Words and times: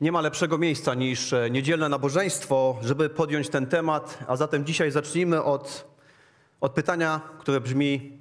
Nie 0.00 0.12
ma 0.12 0.20
lepszego 0.20 0.58
miejsca 0.58 0.94
niż 0.94 1.32
e, 1.32 1.50
niedzielne 1.50 1.88
nabożeństwo, 1.88 2.78
żeby 2.82 3.08
podjąć 3.08 3.48
ten 3.48 3.66
temat, 3.66 4.18
a 4.26 4.36
zatem 4.36 4.64
dzisiaj 4.64 4.90
zacznijmy 4.90 5.42
od, 5.42 5.86
od 6.60 6.72
pytania, 6.72 7.20
które 7.38 7.60
brzmi: 7.60 8.18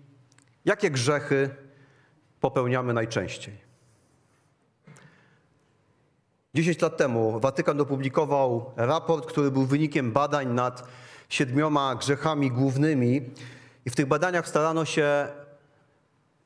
jakie 0.66 0.92
grzechy 0.92 1.50
popełniamy 2.40 2.94
najczęściej? 2.94 3.54
10 6.54 6.82
lat 6.82 6.98
temu 6.98 7.40
Watykan 7.40 7.82
opublikował 7.82 8.72
raport, 8.76 9.26
który 9.26 9.52
był 9.52 9.66
wynikiem 9.66 10.12
badań 10.12 10.48
nad 10.48 10.88
siedmioma 11.30 11.96
grzechami 11.96 12.52
głównymi, 12.52 13.22
i 13.86 13.90
w 13.90 13.96
tych 13.96 14.06
badaniach 14.06 14.48
starano 14.48 14.86
się 14.86 15.28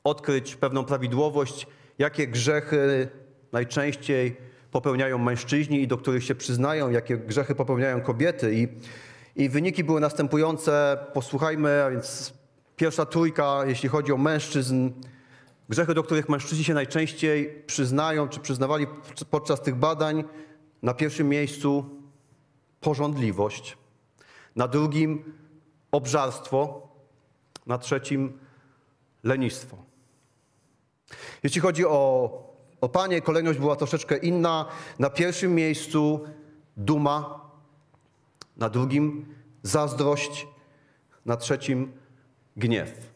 odkryć 0.04 0.56
pewną 0.56 0.84
prawidłowość, 0.84 1.66
jakie 1.98 2.28
grzechy 2.28 3.08
najczęściej 3.52 4.36
popełniają 4.74 5.18
mężczyźni 5.18 5.82
i 5.82 5.88
do 5.88 5.98
których 5.98 6.24
się 6.24 6.34
przyznają, 6.34 6.90
jakie 6.90 7.16
grzechy 7.16 7.54
popełniają 7.54 8.00
kobiety. 8.00 8.54
I, 8.54 8.68
i 9.36 9.48
wyniki 9.48 9.84
były 9.84 10.00
następujące. 10.00 10.98
Posłuchajmy, 11.12 11.84
a 11.84 11.90
więc 11.90 12.34
pierwsza 12.76 13.06
trójka, 13.06 13.62
jeśli 13.66 13.88
chodzi 13.88 14.12
o 14.12 14.16
mężczyzn. 14.16 14.90
Grzechy, 15.68 15.94
do 15.94 16.02
których 16.02 16.28
mężczyźni 16.28 16.64
się 16.64 16.74
najczęściej 16.74 17.62
przyznają, 17.66 18.28
czy 18.28 18.40
przyznawali 18.40 18.86
podczas 19.30 19.62
tych 19.62 19.74
badań, 19.74 20.24
na 20.82 20.94
pierwszym 20.94 21.28
miejscu 21.28 21.84
porządliwość, 22.80 23.78
na 24.56 24.68
drugim 24.68 25.34
obżarstwo, 25.90 26.88
na 27.66 27.78
trzecim 27.78 28.38
lenistwo. 29.24 29.76
Jeśli 31.42 31.60
chodzi 31.60 31.86
o, 31.86 32.53
o 32.84 32.88
panie, 32.88 33.20
kolejność 33.20 33.58
była 33.58 33.76
troszeczkę 33.76 34.16
inna. 34.16 34.66
Na 34.98 35.10
pierwszym 35.10 35.54
miejscu 35.54 36.20
duma, 36.76 37.40
na 38.56 38.68
drugim 38.68 39.34
zazdrość, 39.62 40.46
na 41.26 41.36
trzecim 41.36 41.92
gniew. 42.56 43.14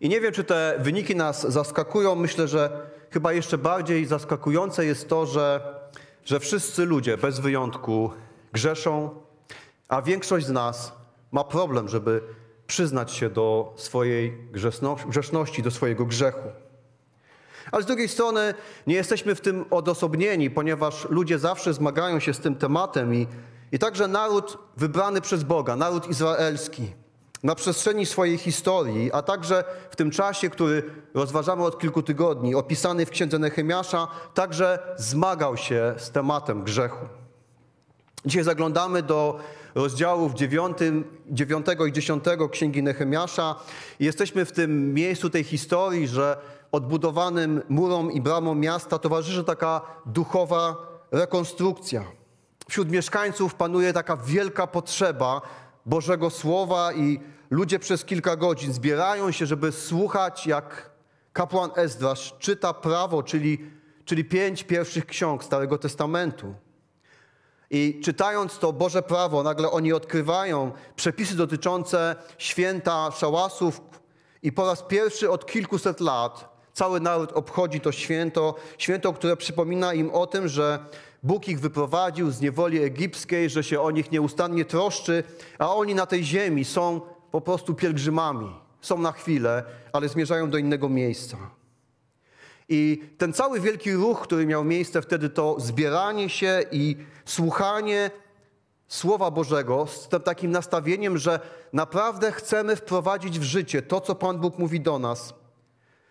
I 0.00 0.08
nie 0.08 0.20
wiem, 0.20 0.32
czy 0.32 0.44
te 0.44 0.76
wyniki 0.78 1.16
nas 1.16 1.52
zaskakują. 1.52 2.14
Myślę, 2.14 2.48
że 2.48 2.90
chyba 3.10 3.32
jeszcze 3.32 3.58
bardziej 3.58 4.06
zaskakujące 4.06 4.86
jest 4.86 5.08
to, 5.08 5.26
że, 5.26 5.74
że 6.24 6.40
wszyscy 6.40 6.84
ludzie 6.84 7.16
bez 7.16 7.40
wyjątku 7.40 8.10
grzeszą, 8.52 9.10
a 9.88 10.02
większość 10.02 10.46
z 10.46 10.50
nas 10.50 10.92
ma 11.32 11.44
problem, 11.44 11.88
żeby 11.88 12.22
przyznać 12.66 13.12
się 13.12 13.30
do 13.30 13.74
swojej 13.76 14.38
grzeszności, 15.08 15.62
do 15.62 15.70
swojego 15.70 16.04
grzechu. 16.04 16.48
Ale 17.72 17.82
z 17.82 17.86
drugiej 17.86 18.08
strony 18.08 18.54
nie 18.86 18.94
jesteśmy 18.94 19.34
w 19.34 19.40
tym 19.40 19.64
odosobnieni, 19.70 20.50
ponieważ 20.50 21.06
ludzie 21.10 21.38
zawsze 21.38 21.74
zmagają 21.74 22.20
się 22.20 22.34
z 22.34 22.38
tym 22.38 22.54
tematem 22.54 23.14
i, 23.14 23.26
i 23.72 23.78
także 23.78 24.08
naród 24.08 24.58
wybrany 24.76 25.20
przez 25.20 25.44
Boga, 25.44 25.76
naród 25.76 26.10
izraelski, 26.10 26.92
na 27.42 27.54
przestrzeni 27.54 28.06
swojej 28.06 28.38
historii, 28.38 29.12
a 29.12 29.22
także 29.22 29.64
w 29.90 29.96
tym 29.96 30.10
czasie, 30.10 30.50
który 30.50 30.82
rozważamy 31.14 31.64
od 31.64 31.78
kilku 31.78 32.02
tygodni, 32.02 32.54
opisany 32.54 33.06
w 33.06 33.10
księdze 33.10 33.38
Nehemiasza, 33.38 34.08
także 34.34 34.78
zmagał 34.96 35.56
się 35.56 35.94
z 35.96 36.10
tematem 36.10 36.62
grzechu. 36.62 37.06
Dzisiaj 38.26 38.44
zaglądamy 38.44 39.02
do 39.02 39.38
rozdziałów 39.74 40.34
9, 40.34 40.78
9 41.30 41.66
i 41.88 41.92
10 41.92 42.24
Księgi 42.50 42.82
Nehemiasza 42.82 43.54
jesteśmy 44.00 44.44
w 44.44 44.52
tym 44.52 44.94
miejscu 44.94 45.30
tej 45.30 45.44
historii, 45.44 46.08
że 46.08 46.36
odbudowanym 46.72 47.62
murom 47.68 48.12
i 48.12 48.20
bramom 48.20 48.60
miasta 48.60 48.98
towarzyszy 48.98 49.44
taka 49.44 49.80
duchowa 50.06 50.76
rekonstrukcja. 51.10 52.04
Wśród 52.68 52.90
mieszkańców 52.90 53.54
panuje 53.54 53.92
taka 53.92 54.16
wielka 54.16 54.66
potrzeba 54.66 55.40
Bożego 55.86 56.30
Słowa 56.30 56.92
i 56.92 57.20
ludzie 57.50 57.78
przez 57.78 58.04
kilka 58.04 58.36
godzin 58.36 58.72
zbierają 58.72 59.30
się, 59.30 59.46
żeby 59.46 59.72
słuchać, 59.72 60.46
jak 60.46 60.90
kapłan 61.32 61.70
Ezdrasz 61.74 62.34
czyta 62.38 62.74
prawo, 62.74 63.22
czyli, 63.22 63.58
czyli 64.04 64.24
pięć 64.24 64.64
pierwszych 64.64 65.06
ksiąg 65.06 65.44
Starego 65.44 65.78
Testamentu. 65.78 66.54
I 67.74 68.00
czytając 68.04 68.58
to 68.58 68.72
Boże 68.72 69.02
prawo, 69.02 69.42
nagle 69.42 69.70
oni 69.70 69.92
odkrywają 69.92 70.72
przepisy 70.96 71.36
dotyczące 71.36 72.16
święta 72.38 73.10
szałasów 73.10 73.80
i 74.42 74.52
po 74.52 74.66
raz 74.66 74.82
pierwszy 74.82 75.30
od 75.30 75.46
kilkuset 75.46 76.00
lat 76.00 76.52
cały 76.72 77.00
naród 77.00 77.32
obchodzi 77.32 77.80
to 77.80 77.92
święto, 77.92 78.54
święto, 78.78 79.12
które 79.12 79.36
przypomina 79.36 79.94
im 79.94 80.10
o 80.10 80.26
tym, 80.26 80.48
że 80.48 80.78
Bóg 81.22 81.48
ich 81.48 81.60
wyprowadził 81.60 82.30
z 82.30 82.40
niewoli 82.40 82.82
egipskiej, 82.82 83.50
że 83.50 83.64
się 83.64 83.80
o 83.80 83.90
nich 83.90 84.12
nieustannie 84.12 84.64
troszczy, 84.64 85.24
a 85.58 85.74
oni 85.74 85.94
na 85.94 86.06
tej 86.06 86.24
ziemi 86.24 86.64
są 86.64 87.00
po 87.30 87.40
prostu 87.40 87.74
pielgrzymami. 87.74 88.54
Są 88.80 88.98
na 88.98 89.12
chwilę, 89.12 89.64
ale 89.92 90.08
zmierzają 90.08 90.50
do 90.50 90.58
innego 90.58 90.88
miejsca. 90.88 91.61
I 92.68 93.02
ten 93.18 93.32
cały 93.32 93.60
wielki 93.60 93.92
ruch, 93.92 94.20
który 94.20 94.46
miał 94.46 94.64
miejsce 94.64 95.02
wtedy, 95.02 95.28
to 95.28 95.56
zbieranie 95.58 96.28
się 96.28 96.62
i 96.72 96.96
słuchanie 97.24 98.10
Słowa 98.88 99.30
Bożego 99.30 99.86
z 99.86 100.08
takim 100.24 100.50
nastawieniem, 100.50 101.18
że 101.18 101.40
naprawdę 101.72 102.32
chcemy 102.32 102.76
wprowadzić 102.76 103.38
w 103.38 103.42
życie 103.42 103.82
to, 103.82 104.00
co 104.00 104.14
Pan 104.14 104.38
Bóg 104.38 104.58
mówi 104.58 104.80
do 104.80 104.98
nas. 104.98 105.34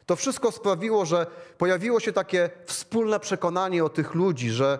To 0.06 0.16
wszystko 0.16 0.51
sprawiło, 0.51 1.06
że 1.06 1.28
pojawiło 1.57 2.00
się 2.00 2.13
takie 2.13 2.50
wspólne 2.66 3.19
przekonanie 3.19 3.84
o 3.84 3.90
tych 3.90 4.13
ludzi, 4.13 4.50
że 4.50 4.79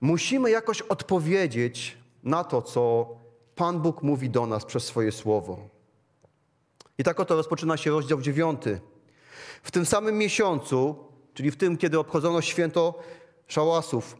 musimy 0.00 0.50
jakoś 0.50 0.82
odpowiedzieć 0.82 1.98
na 2.22 2.44
to, 2.44 2.62
co 2.62 3.08
Pan 3.54 3.80
Bóg 3.80 4.02
mówi 4.02 4.30
do 4.30 4.46
nas 4.46 4.64
przez 4.64 4.84
swoje 4.84 5.12
słowo. 5.12 5.58
I 6.98 7.04
tak 7.04 7.20
oto 7.20 7.36
rozpoczyna 7.36 7.76
się 7.76 7.90
rozdział 7.90 8.20
dziewiąty. 8.20 8.80
W 9.62 9.70
tym 9.70 9.86
samym 9.86 10.18
miesiącu 10.18 11.07
czyli 11.38 11.50
w 11.50 11.56
tym, 11.56 11.76
kiedy 11.76 11.98
obchodzono 11.98 12.40
święto 12.40 12.94
szałasów. 13.48 14.16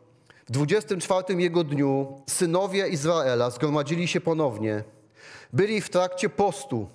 W 0.47 0.51
24 0.51 1.43
jego 1.43 1.65
dniu 1.65 2.23
synowie 2.27 2.89
Izraela 2.89 3.51
zgromadzili 3.51 4.09
się 4.09 4.21
ponownie. 4.21 4.85
Byli 5.53 5.81
w 5.81 5.91
trakcie 5.91 6.29
postu. 6.29 6.89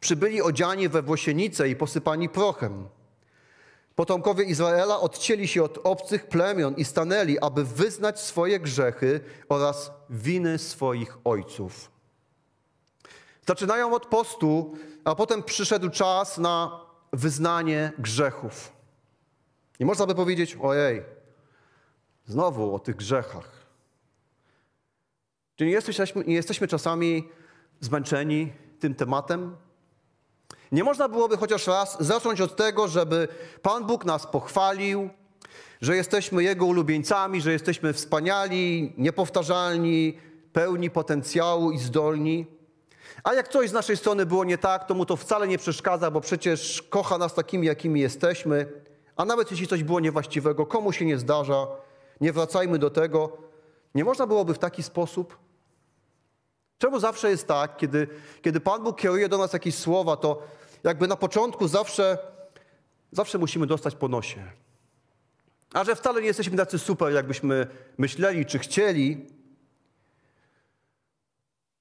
Przybyli 0.00 0.42
odziani 0.42 0.88
we 0.88 1.02
włosienice 1.02 1.68
i 1.68 1.76
posypani 1.76 2.28
prochem. 2.28 2.88
Potomkowie 3.94 4.44
Izraela 4.44 5.00
odcięli 5.00 5.48
się 5.48 5.62
od 5.62 5.78
obcych 5.84 6.28
plemion 6.28 6.74
i 6.74 6.84
stanęli, 6.84 7.38
aby 7.38 7.64
wyznać 7.64 8.20
swoje 8.20 8.60
grzechy 8.60 9.20
oraz 9.48 9.90
winy 10.10 10.58
swoich 10.58 11.18
ojców. 11.24 11.90
Zaczynają 13.46 13.94
od 13.94 14.06
postu, 14.06 14.74
a 15.04 15.14
potem 15.14 15.42
przyszedł 15.42 15.90
czas 15.90 16.38
na 16.38 16.80
wyznanie 17.12 17.92
grzechów. 17.98 18.75
I 19.78 19.84
można 19.84 20.06
by 20.06 20.14
powiedzieć, 20.14 20.56
ojej, 20.62 21.02
znowu 22.26 22.74
o 22.74 22.78
tych 22.78 22.96
grzechach. 22.96 23.66
Czy 25.56 25.66
nie 25.66 25.72
jesteśmy, 25.72 26.24
nie 26.24 26.34
jesteśmy 26.34 26.68
czasami 26.68 27.28
zmęczeni 27.80 28.52
tym 28.80 28.94
tematem? 28.94 29.56
Nie 30.72 30.84
można 30.84 31.08
byłoby 31.08 31.36
chociaż 31.36 31.66
raz 31.66 31.96
zacząć 32.00 32.40
od 32.40 32.56
tego, 32.56 32.88
żeby 32.88 33.28
Pan 33.62 33.86
Bóg 33.86 34.04
nas 34.04 34.26
pochwalił, 34.26 35.10
że 35.80 35.96
jesteśmy 35.96 36.42
Jego 36.42 36.66
ulubieńcami, 36.66 37.40
że 37.40 37.52
jesteśmy 37.52 37.92
wspaniali, 37.92 38.94
niepowtarzalni, 38.98 40.18
pełni 40.52 40.90
potencjału 40.90 41.70
i 41.70 41.78
zdolni. 41.78 42.46
A 43.24 43.34
jak 43.34 43.48
coś 43.48 43.70
z 43.70 43.72
naszej 43.72 43.96
strony 43.96 44.26
było 44.26 44.44
nie 44.44 44.58
tak, 44.58 44.84
to 44.84 44.94
mu 44.94 45.06
to 45.06 45.16
wcale 45.16 45.48
nie 45.48 45.58
przeszkadza, 45.58 46.10
bo 46.10 46.20
przecież 46.20 46.82
kocha 46.82 47.18
nas 47.18 47.34
takimi, 47.34 47.66
jakimi 47.66 48.00
jesteśmy. 48.00 48.66
A 49.16 49.24
nawet 49.24 49.50
jeśli 49.50 49.66
coś 49.66 49.84
było 49.84 50.00
niewłaściwego, 50.00 50.66
komu 50.66 50.92
się 50.92 51.04
nie 51.04 51.18
zdarza, 51.18 51.66
nie 52.20 52.32
wracajmy 52.32 52.78
do 52.78 52.90
tego. 52.90 53.36
Nie 53.94 54.04
można 54.04 54.26
byłoby 54.26 54.54
w 54.54 54.58
taki 54.58 54.82
sposób? 54.82 55.38
Czemu 56.78 57.00
zawsze 57.00 57.30
jest 57.30 57.46
tak, 57.46 57.76
kiedy, 57.76 58.08
kiedy 58.42 58.60
Pan 58.60 58.82
Bóg 58.82 59.00
kieruje 59.00 59.28
do 59.28 59.38
nas 59.38 59.52
jakieś 59.52 59.74
słowa, 59.74 60.16
to 60.16 60.42
jakby 60.84 61.08
na 61.08 61.16
początku 61.16 61.68
zawsze, 61.68 62.18
zawsze 63.12 63.38
musimy 63.38 63.66
dostać 63.66 63.94
po 63.94 64.08
nosie. 64.08 64.50
A 65.72 65.84
że 65.84 65.96
wcale 65.96 66.20
nie 66.20 66.26
jesteśmy 66.26 66.56
tacy 66.56 66.78
super, 66.78 67.12
jakbyśmy 67.12 67.66
myśleli 67.98 68.46
czy 68.46 68.58
chcieli, 68.58 69.26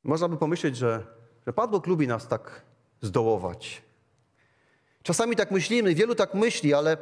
można 0.04 0.28
by 0.28 0.38
pomyśleć, 0.38 0.78
że, 0.78 1.04
że 1.48 1.54
Pan 1.54 1.70
Bóg 1.70 1.88
lubi 1.88 2.08
nas 2.08 2.28
tak 2.28 2.62
zdołować. 3.02 3.82
Czasami 5.06 5.36
tak 5.36 5.52
myślimy, 5.52 5.96
wielu 5.96 6.16
tak 6.16 6.34
myśli, 6.34 6.74
ale 6.74 6.98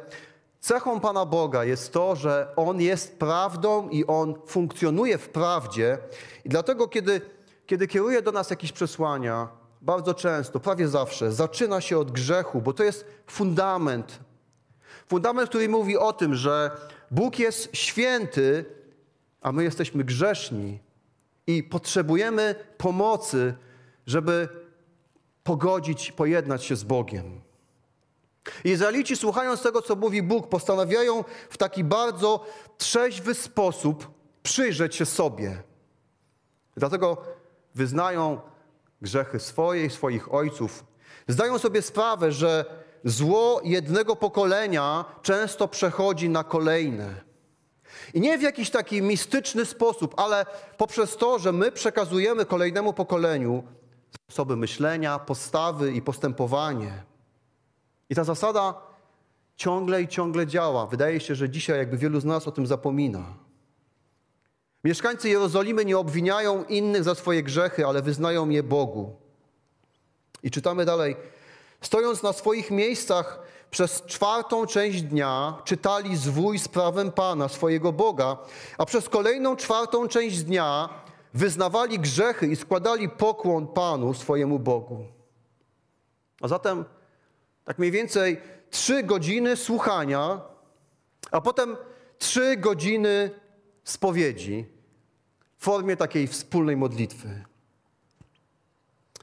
cechą 0.60 1.00
Pana 1.00 1.26
Boga 1.26 1.64
jest 1.64 1.92
to, 1.92 2.16
że 2.16 2.48
On 2.56 2.80
jest 2.80 3.18
prawdą 3.18 3.88
i 3.88 4.06
On 4.06 4.34
funkcjonuje 4.46 5.18
w 5.18 5.28
prawdzie. 5.28 5.98
I 6.44 6.48
dlatego, 6.48 6.88
kiedy, 6.88 7.20
kiedy 7.66 7.86
kieruje 7.86 8.22
do 8.22 8.32
nas 8.32 8.50
jakieś 8.50 8.72
przesłania, 8.72 9.48
bardzo 9.82 10.14
często, 10.14 10.60
prawie 10.60 10.88
zawsze, 10.88 11.32
zaczyna 11.32 11.80
się 11.80 11.98
od 11.98 12.10
grzechu, 12.10 12.60
bo 12.60 12.72
to 12.72 12.84
jest 12.84 13.04
fundament. 13.26 14.20
Fundament, 15.08 15.48
który 15.48 15.68
mówi 15.68 15.96
o 15.96 16.12
tym, 16.12 16.34
że 16.34 16.70
Bóg 17.10 17.38
jest 17.38 17.76
święty, 17.76 18.64
a 19.40 19.52
my 19.52 19.64
jesteśmy 19.64 20.04
grzeszni 20.04 20.78
i 21.46 21.62
potrzebujemy 21.62 22.54
pomocy, 22.78 23.54
żeby 24.06 24.48
pogodzić, 25.44 26.12
pojednać 26.12 26.64
się 26.64 26.76
z 26.76 26.84
Bogiem. 26.84 27.43
Izraelici, 28.64 29.16
słuchając 29.16 29.62
tego, 29.62 29.82
co 29.82 29.96
mówi 29.96 30.22
Bóg, 30.22 30.48
postanawiają 30.48 31.24
w 31.50 31.56
taki 31.56 31.84
bardzo 31.84 32.46
trzeźwy 32.78 33.34
sposób 33.34 34.10
przyjrzeć 34.42 34.94
się 34.94 35.06
sobie. 35.06 35.62
Dlatego 36.76 37.16
wyznają 37.74 38.40
grzechy 39.02 39.40
swoje 39.40 39.84
i 39.84 39.90
swoich 39.90 40.34
ojców. 40.34 40.84
Zdają 41.28 41.58
sobie 41.58 41.82
sprawę, 41.82 42.32
że 42.32 42.64
zło 43.04 43.60
jednego 43.64 44.16
pokolenia 44.16 45.04
często 45.22 45.68
przechodzi 45.68 46.28
na 46.28 46.44
kolejne. 46.44 47.14
I 48.14 48.20
nie 48.20 48.38
w 48.38 48.42
jakiś 48.42 48.70
taki 48.70 49.02
mistyczny 49.02 49.64
sposób, 49.64 50.14
ale 50.16 50.46
poprzez 50.76 51.16
to, 51.16 51.38
że 51.38 51.52
my 51.52 51.72
przekazujemy 51.72 52.44
kolejnemu 52.44 52.92
pokoleniu 52.92 53.62
sposoby 54.30 54.56
myślenia, 54.56 55.18
postawy 55.18 55.92
i 55.92 56.02
postępowanie. 56.02 57.02
I 58.10 58.14
ta 58.14 58.24
zasada 58.24 58.74
ciągle 59.56 60.02
i 60.02 60.08
ciągle 60.08 60.46
działa. 60.46 60.86
Wydaje 60.86 61.20
się, 61.20 61.34
że 61.34 61.50
dzisiaj 61.50 61.78
jakby 61.78 61.96
wielu 61.96 62.20
z 62.20 62.24
nas 62.24 62.48
o 62.48 62.52
tym 62.52 62.66
zapomina. 62.66 63.24
Mieszkańcy 64.84 65.28
Jerozolimy 65.28 65.84
nie 65.84 65.98
obwiniają 65.98 66.64
innych 66.64 67.04
za 67.04 67.14
swoje 67.14 67.42
grzechy, 67.42 67.86
ale 67.86 68.02
wyznają 68.02 68.48
je 68.48 68.62
Bogu. 68.62 69.16
I 70.42 70.50
czytamy 70.50 70.84
dalej. 70.84 71.16
Stojąc 71.80 72.22
na 72.22 72.32
swoich 72.32 72.70
miejscach 72.70 73.38
przez 73.70 74.02
czwartą 74.02 74.66
część 74.66 75.02
dnia 75.02 75.58
czytali 75.64 76.16
zwój 76.16 76.58
z 76.58 76.68
prawem 76.68 77.12
Pana, 77.12 77.48
swojego 77.48 77.92
Boga, 77.92 78.36
a 78.78 78.86
przez 78.86 79.08
kolejną 79.08 79.56
czwartą 79.56 80.08
część 80.08 80.42
dnia 80.42 80.88
wyznawali 81.34 81.98
grzechy 81.98 82.46
i 82.46 82.56
składali 82.56 83.08
pokłon 83.08 83.66
Panu, 83.66 84.14
swojemu 84.14 84.58
Bogu. 84.58 85.04
A 86.40 86.48
zatem 86.48 86.84
tak 87.64 87.78
mniej 87.78 87.90
więcej 87.90 88.40
trzy 88.70 89.02
godziny 89.02 89.56
słuchania, 89.56 90.40
a 91.30 91.40
potem 91.40 91.76
trzy 92.18 92.56
godziny 92.56 93.30
spowiedzi 93.84 94.66
w 95.58 95.64
formie 95.64 95.96
takiej 95.96 96.26
wspólnej 96.26 96.76
modlitwy. 96.76 97.44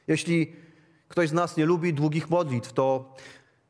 Jeśli 0.07 0.55
ktoś 1.07 1.29
z 1.29 1.33
nas 1.33 1.57
nie 1.57 1.65
lubi 1.65 1.93
długich 1.93 2.29
modlitw, 2.29 2.73
to 2.73 3.15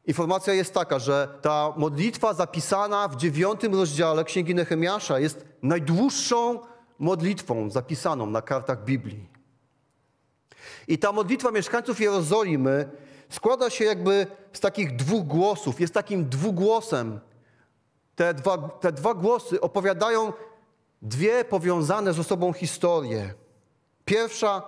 informacja 0.06 0.54
jest 0.54 0.74
taka, 0.74 1.00
że 1.00 1.40
ta 1.42 1.74
modlitwa 1.78 2.34
zapisana 2.34 3.08
w 3.08 3.16
dziewiątym 3.16 3.76
rozdziale 3.76 4.24
Księgi 4.24 4.56
Nehemiasza 4.56 5.20
jest 5.20 5.46
najdłuższą 5.62 6.60
modlitwą 7.00 7.70
zapisaną 7.70 8.26
na 8.26 8.42
kartach 8.42 8.84
Biblii. 8.84 9.30
I 10.88 10.98
ta 10.98 11.12
modlitwa 11.12 11.52
mieszkańców 11.52 12.00
Jerozolimy 12.00 12.90
składa 13.32 13.70
się 13.70 13.86
jakby 13.86 14.28
z 14.54 14.60
takich 14.60 14.96
dwóch 14.96 15.24
głosów, 15.24 15.80
jest 15.80 15.94
takim 15.94 16.30
dwugłosem. 16.30 17.20
Te 18.16 18.34
dwa, 18.34 18.58
te 18.58 18.92
dwa 18.92 19.14
głosy 19.14 19.62
opowiadają 19.62 20.34
dwie 21.02 21.46
powiązane 21.46 22.14
ze 22.14 22.24
sobą 22.24 22.54
historie. 22.54 23.34
Pierwsza 24.06 24.64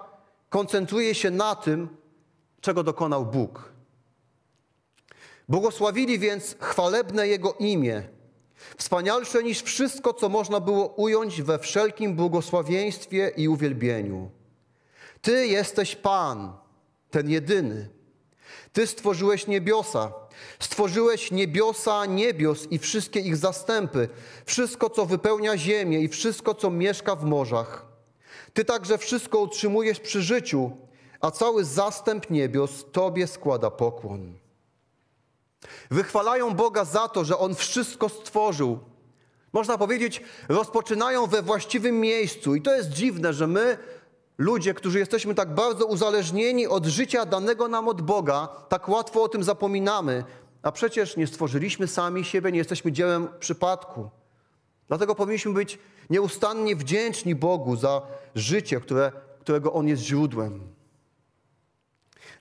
koncentruje 0.49 1.15
się 1.15 1.31
na 1.31 1.55
tym, 1.55 1.89
czego 2.61 2.83
dokonał 2.83 3.25
Bóg. 3.25 3.73
Błogosławili 5.49 6.19
więc 6.19 6.55
chwalebne 6.59 7.27
Jego 7.27 7.53
imię, 7.53 8.03
wspanialsze 8.77 9.43
niż 9.43 9.61
wszystko, 9.61 10.13
co 10.13 10.29
można 10.29 10.59
było 10.59 10.87
ująć 10.87 11.41
we 11.41 11.59
wszelkim 11.59 12.15
błogosławieństwie 12.15 13.31
i 13.37 13.47
uwielbieniu. 13.47 14.31
Ty 15.21 15.47
jesteś 15.47 15.95
Pan, 15.95 16.53
ten 17.09 17.29
jedyny. 17.29 17.89
Ty 18.73 18.87
stworzyłeś 18.87 19.47
niebiosa, 19.47 20.13
stworzyłeś 20.59 21.31
niebiosa 21.31 22.05
niebios 22.05 22.67
i 22.71 22.79
wszystkie 22.79 23.19
ich 23.19 23.37
zastępy, 23.37 24.09
wszystko, 24.45 24.89
co 24.89 25.05
wypełnia 25.05 25.57
ziemię 25.57 25.99
i 25.99 26.07
wszystko, 26.07 26.55
co 26.55 26.69
mieszka 26.69 27.15
w 27.15 27.23
morzach. 27.23 27.85
Ty 28.53 28.65
także 28.65 28.97
wszystko 28.97 29.39
utrzymujesz 29.39 29.99
przy 29.99 30.21
życiu, 30.21 30.71
a 31.21 31.31
cały 31.31 31.65
zastęp 31.65 32.29
niebios 32.29 32.85
Tobie 32.91 33.27
składa 33.27 33.71
pokłon. 33.71 34.33
Wychwalają 35.91 36.53
Boga 36.53 36.85
za 36.85 37.07
to, 37.07 37.25
że 37.25 37.37
On 37.37 37.55
wszystko 37.55 38.09
stworzył. 38.09 38.79
Można 39.53 39.77
powiedzieć, 39.77 40.21
rozpoczynają 40.49 41.27
we 41.27 41.41
właściwym 41.41 41.99
miejscu. 41.99 42.55
I 42.55 42.61
to 42.61 42.75
jest 42.75 42.89
dziwne, 42.89 43.33
że 43.33 43.47
my, 43.47 43.77
ludzie, 44.37 44.73
którzy 44.73 44.99
jesteśmy 44.99 45.35
tak 45.35 45.53
bardzo 45.53 45.85
uzależnieni 45.85 46.67
od 46.67 46.85
życia 46.85 47.25
danego 47.25 47.67
nam 47.67 47.87
od 47.87 48.01
Boga, 48.01 48.47
tak 48.69 48.89
łatwo 48.89 49.23
o 49.23 49.29
tym 49.29 49.43
zapominamy. 49.43 50.23
A 50.63 50.71
przecież 50.71 51.17
nie 51.17 51.27
stworzyliśmy 51.27 51.87
sami 51.87 52.25
siebie, 52.25 52.51
nie 52.51 52.57
jesteśmy 52.57 52.91
dziełem 52.91 53.27
przypadku. 53.39 54.09
Dlatego 54.87 55.15
powinniśmy 55.15 55.53
być 55.53 55.79
nieustannie 56.09 56.75
wdzięczni 56.75 57.35
Bogu 57.35 57.75
za 57.75 58.01
życie, 58.35 58.79
które, 58.79 59.11
którego 59.39 59.73
On 59.73 59.87
jest 59.87 60.03
źródłem. 60.03 60.73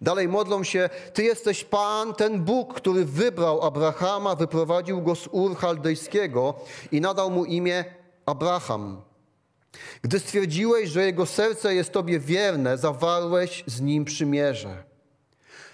Dalej 0.00 0.29
modlą 0.29 0.65
się, 0.65 0.91
Ty 1.12 1.23
jesteś 1.23 1.65
Pan, 1.65 2.15
ten 2.15 2.44
Bóg, 2.44 2.75
który 2.75 3.05
wybrał 3.05 3.62
Abrahama, 3.62 4.35
wyprowadził 4.35 5.03
go 5.03 5.15
z 5.15 5.29
Ur 5.33 5.56
Chaldejskiego 5.56 6.55
i 6.93 7.00
nadał 7.00 7.31
mu 7.31 7.44
imię 7.44 7.85
Abraham. 8.27 9.03
Gdy 10.02 10.19
stwierdziłeś, 10.19 10.88
że 10.88 11.06
jego 11.06 11.26
serce 11.26 11.74
jest 11.74 11.92
Tobie 11.92 12.20
wierne, 12.20 12.78
zawarłeś 12.78 13.64
z 13.66 13.80
nim 13.80 14.04
przymierze. 14.04 14.84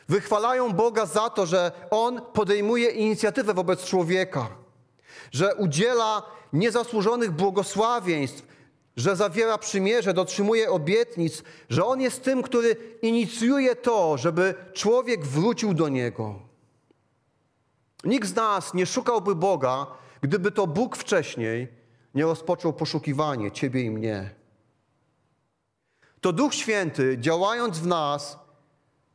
Wychwalają 0.09 0.73
Boga 0.73 1.07
za 1.07 1.31
to, 1.31 1.47
że 1.47 1.73
On 1.91 2.21
podejmuje 2.33 2.91
inicjatywę 2.91 3.55
wobec 3.55 3.85
człowieka, 3.85 4.49
że 5.33 5.55
udziela 5.55 6.23
niezasłużonych 6.53 7.31
błogosławieństw, 7.31 8.47
że 8.97 9.17
zawiera 9.17 9.59
przymierze, 9.59 10.15
dotrzymuje 10.15 10.71
obietnic, 10.71 11.43
że 11.71 11.85
On 11.85 12.01
jest 12.01 12.23
tym, 12.25 12.43
który 12.43 12.77
inicjuje 13.03 13.77
to, 13.77 14.19
żeby 14.19 14.55
człowiek 14.73 15.27
wrócił 15.27 15.75
do 15.75 15.89
Niego. 15.89 16.35
Nikt 18.05 18.29
z 18.29 18.35
nas 18.35 18.75
nie 18.75 18.87
szukałby 18.87 19.35
Boga, 19.35 19.87
gdyby 20.21 20.51
to 20.51 20.67
Bóg 20.67 20.97
wcześniej 20.97 21.78
nie 22.15 22.23
rozpoczął 22.23 22.73
poszukiwanie 22.73 23.53
Ciebie 23.53 23.83
i 23.83 23.91
mnie. 23.91 24.31
To 26.21 26.33
Duch 26.33 26.55
Święty, 26.55 27.19
działając 27.21 27.79
w 27.79 27.87
nas, 27.87 28.39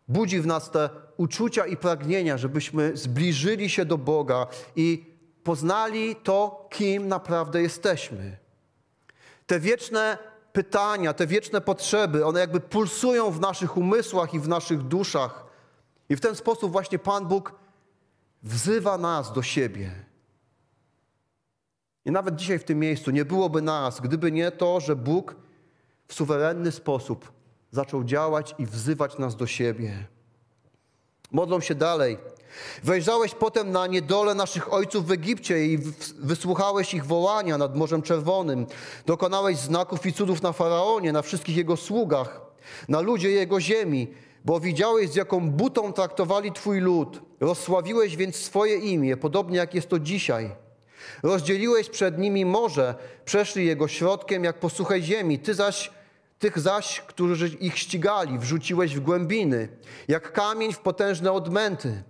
budzi 0.07 0.41
w 0.41 0.45
nas 0.45 0.71
te 0.71 0.89
uczucia 1.17 1.65
i 1.65 1.77
pragnienia, 1.77 2.37
żebyśmy 2.37 2.97
zbliżyli 2.97 3.69
się 3.69 3.85
do 3.85 3.97
Boga 3.97 4.47
i 4.75 5.05
poznali 5.43 6.15
to, 6.15 6.67
kim 6.71 7.07
naprawdę 7.07 7.61
jesteśmy. 7.61 8.37
Te 9.47 9.59
wieczne 9.59 10.17
pytania, 10.53 11.13
te 11.13 11.27
wieczne 11.27 11.61
potrzeby, 11.61 12.25
one 12.25 12.39
jakby 12.39 12.59
pulsują 12.59 13.31
w 13.31 13.39
naszych 13.39 13.77
umysłach 13.77 14.33
i 14.33 14.39
w 14.39 14.47
naszych 14.47 14.81
duszach. 14.81 15.45
I 16.09 16.15
w 16.15 16.21
ten 16.21 16.35
sposób 16.35 16.71
właśnie 16.71 16.99
Pan 16.99 17.25
Bóg 17.25 17.53
wzywa 18.43 18.97
nas 18.97 19.33
do 19.33 19.41
siebie. 19.41 20.05
I 22.05 22.11
nawet 22.11 22.35
dzisiaj 22.35 22.59
w 22.59 22.63
tym 22.63 22.79
miejscu 22.79 23.11
nie 23.11 23.25
byłoby 23.25 23.61
nas, 23.61 24.01
gdyby 24.01 24.31
nie 24.31 24.51
to, 24.51 24.79
że 24.79 24.95
Bóg 24.95 25.35
w 26.07 26.13
suwerenny 26.13 26.71
sposób 26.71 27.31
zaczął 27.71 28.03
działać 28.03 28.55
i 28.57 28.65
wzywać 28.65 29.17
nas 29.17 29.35
do 29.35 29.47
siebie. 29.47 30.07
Modlą 31.31 31.59
się 31.59 31.75
dalej. 31.75 32.17
Wejrzałeś 32.83 33.35
potem 33.35 33.71
na 33.71 33.87
niedolę 33.87 34.35
naszych 34.35 34.73
ojców 34.73 35.07
w 35.07 35.11
Egipcie 35.11 35.65
i 35.65 35.77
wysłuchałeś 36.19 36.93
ich 36.93 37.05
wołania 37.05 37.57
nad 37.57 37.75
Morzem 37.75 38.01
Czerwonym. 38.01 38.65
Dokonałeś 39.05 39.57
znaków 39.57 40.05
i 40.05 40.13
cudów 40.13 40.41
na 40.41 40.51
Faraonie, 40.51 41.11
na 41.11 41.21
wszystkich 41.21 41.57
jego 41.57 41.77
sługach, 41.77 42.41
na 42.89 43.01
ludzie 43.01 43.29
jego 43.29 43.61
ziemi, 43.61 44.07
bo 44.45 44.59
widziałeś, 44.59 45.09
z 45.09 45.15
jaką 45.15 45.49
butą 45.49 45.93
traktowali 45.93 46.51
Twój 46.51 46.79
lud. 46.79 47.21
Rozsławiłeś 47.39 48.17
więc 48.17 48.35
swoje 48.35 48.77
imię, 48.77 49.17
podobnie 49.17 49.57
jak 49.57 49.73
jest 49.73 49.89
to 49.89 49.99
dzisiaj. 49.99 50.49
Rozdzieliłeś 51.23 51.89
przed 51.89 52.19
nimi 52.19 52.45
morze, 52.45 52.95
przeszli 53.25 53.65
jego 53.65 53.87
środkiem 53.87 54.43
jak 54.43 54.59
po 54.59 54.69
suchej 54.69 55.03
ziemi. 55.03 55.39
Ty 55.39 55.53
zaś 55.53 55.91
tych 56.39 56.59
zaś, 56.59 57.01
którzy 57.01 57.47
ich 57.47 57.77
ścigali, 57.77 58.39
wrzuciłeś 58.39 58.95
w 58.95 58.99
głębiny, 58.99 59.67
jak 60.07 60.31
kamień 60.31 60.73
w 60.73 60.79
potężne 60.79 61.31
odmęty. 61.31 62.03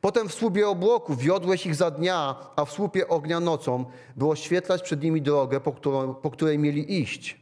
Potem 0.00 0.28
w 0.28 0.34
słupie 0.34 0.68
obłoku 0.68 1.16
wiodłeś 1.16 1.66
ich 1.66 1.74
za 1.74 1.90
dnia, 1.90 2.36
a 2.56 2.64
w 2.64 2.72
słupie 2.72 3.08
ognia 3.08 3.40
nocą, 3.40 3.84
by 4.16 4.26
oświetlać 4.26 4.82
przed 4.82 5.02
nimi 5.02 5.22
drogę, 5.22 5.60
po, 5.60 5.72
którą, 5.72 6.14
po 6.14 6.30
której 6.30 6.58
mieli 6.58 7.00
iść. 7.00 7.40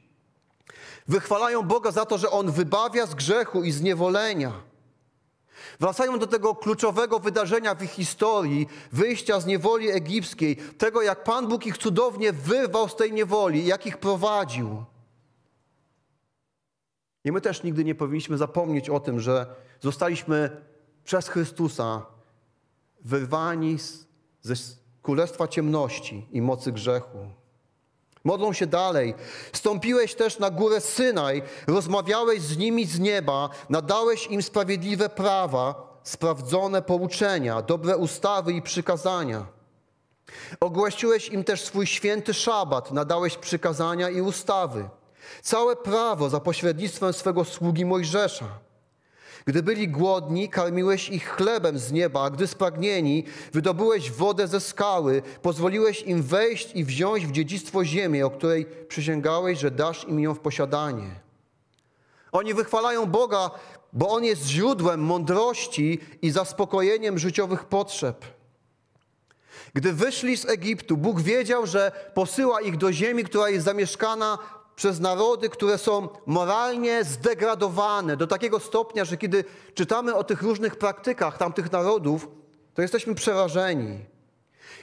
Wychwalają 1.09 1.63
Boga 1.63 1.91
za 1.91 2.07
to, 2.07 2.19
że 2.19 2.31
On 2.31 2.51
wybawia 2.51 3.07
z 3.07 3.15
grzechu 3.15 3.63
i 3.63 3.73
zniewolenia. 3.73 4.53
Wracają 5.81 6.19
do 6.19 6.27
tego 6.27 6.55
kluczowego 6.55 7.19
wydarzenia 7.19 7.75
w 7.75 7.83
ich 7.83 7.91
historii, 7.91 8.69
wyjścia 8.93 9.41
z 9.41 9.47
niewoli 9.47 9.91
egipskiej, 9.91 10.57
tego 10.57 11.03
jak 11.03 11.25
Pan 11.25 11.49
Bóg 11.49 11.67
ich 11.67 11.79
cudownie 11.79 12.33
wyrwał 12.33 12.89
z 12.89 12.97
tej 12.97 13.13
niewoli, 13.13 13.67
jak 13.67 13.87
ich 13.87 13.99
prowadził. 13.99 14.85
I 17.25 17.33
my 17.33 17.41
też 17.41 17.63
nigdy 17.63 17.85
nie 17.85 17.95
powinniśmy 17.95 18.39
zapomnieć 18.39 18.91
o 18.91 19.01
tym, 19.01 19.21
że 19.21 19.47
zostaliśmy 19.81 20.63
przez 21.05 21.29
Chrystusa 21.29 22.07
wyrwani 23.01 23.79
ze 24.43 24.55
królestwa 25.03 25.49
ciemności 25.49 26.27
i 26.33 26.43
mocy 26.43 26.73
grzechu. 26.73 27.19
Modlą 28.27 28.53
się 28.53 28.67
dalej. 28.67 29.15
Stąpiłeś 29.53 30.15
też 30.15 30.39
na 30.39 30.51
górę 30.51 30.81
Synaj, 30.81 31.43
rozmawiałeś 31.67 32.43
z 32.43 32.59
nimi 32.59 32.87
z 32.87 32.99
nieba, 32.99 33.49
nadałeś 33.71 34.27
im 34.27 34.43
sprawiedliwe 34.43 35.09
prawa, 35.09 35.99
sprawdzone 36.03 36.83
pouczenia, 36.83 37.63
dobre 37.63 37.97
ustawy 37.97 38.53
i 38.53 38.63
przykazania. 38.63 39.47
Ogłosiłeś 40.61 41.29
im 41.29 41.45
też 41.45 41.65
swój 41.65 41.87
święty 41.87 42.35
szabat, 42.35 42.93
nadałeś 42.93 43.37
przykazania 43.37 44.11
i 44.11 44.21
ustawy. 44.21 44.89
Całe 45.43 45.77
prawo 45.77 46.29
za 46.29 46.41
pośrednictwem 46.41 47.13
swego 47.13 47.45
sługi 47.45 47.85
Mojżesza. 47.85 48.49
Gdy 49.49 49.63
byli 49.63 49.89
głodni, 49.89 50.49
karmiłeś 50.49 51.09
ich 51.09 51.29
chlebem 51.29 51.79
z 51.79 51.93
nieba, 51.93 52.23
a 52.25 52.31
gdy 52.31 52.47
spragnieni, 52.47 53.25
wydobyłeś 53.53 54.11
wodę 54.11 54.49
ze 54.49 54.61
skały, 54.61 55.23
pozwoliłeś 55.43 56.03
im 56.03 56.23
wejść 56.23 56.71
i 56.75 56.85
wziąć 56.85 57.27
w 57.27 57.33
dziedzictwo 57.33 57.85
ziemię, 57.85 58.27
o 58.27 58.31
której 58.31 58.67
przysięgałeś, 58.89 59.59
że 59.59 59.71
dasz 59.71 60.05
im 60.09 60.21
ją 60.21 60.35
w 60.35 60.41
posiadanie. 60.41 61.11
Oni 62.33 62.55
wychwalają 62.55 63.07
Boga, 63.07 63.51
bo 63.93 64.09
On 64.09 64.25
jest 64.25 64.47
źródłem 64.47 65.01
mądrości 65.01 66.01
i 66.23 66.31
zaspokojeniem 66.31 67.19
życiowych 67.19 67.65
potrzeb. 67.65 68.25
Gdy 69.75 69.93
wyszli 69.93 70.37
z 70.37 70.49
Egiptu, 70.49 70.97
Bóg 70.97 71.21
wiedział, 71.21 71.67
że 71.67 71.93
posyła 72.15 72.61
ich 72.61 72.77
do 72.77 72.93
ziemi, 72.93 73.25
która 73.25 73.49
jest 73.49 73.65
zamieszkana 73.65 74.39
przez 74.77 75.01
narody, 75.01 75.49
które 75.49 75.79
są 75.79 76.09
moralnie 76.27 77.05
zdegradowane 77.05 78.17
do 78.17 78.27
takiego 78.27 78.61
stopnia, 78.61 79.05
że 79.05 79.17
kiedy 79.17 79.45
czytamy 79.75 80.15
o 80.15 80.25
tych 80.25 80.43
różnych 80.43 80.77
praktykach 80.77 81.39
tamtych 81.39 81.73
narodów, 81.73 82.29
to 82.75 82.83
jesteśmy 82.83 83.15
przerażeni. 83.15 83.99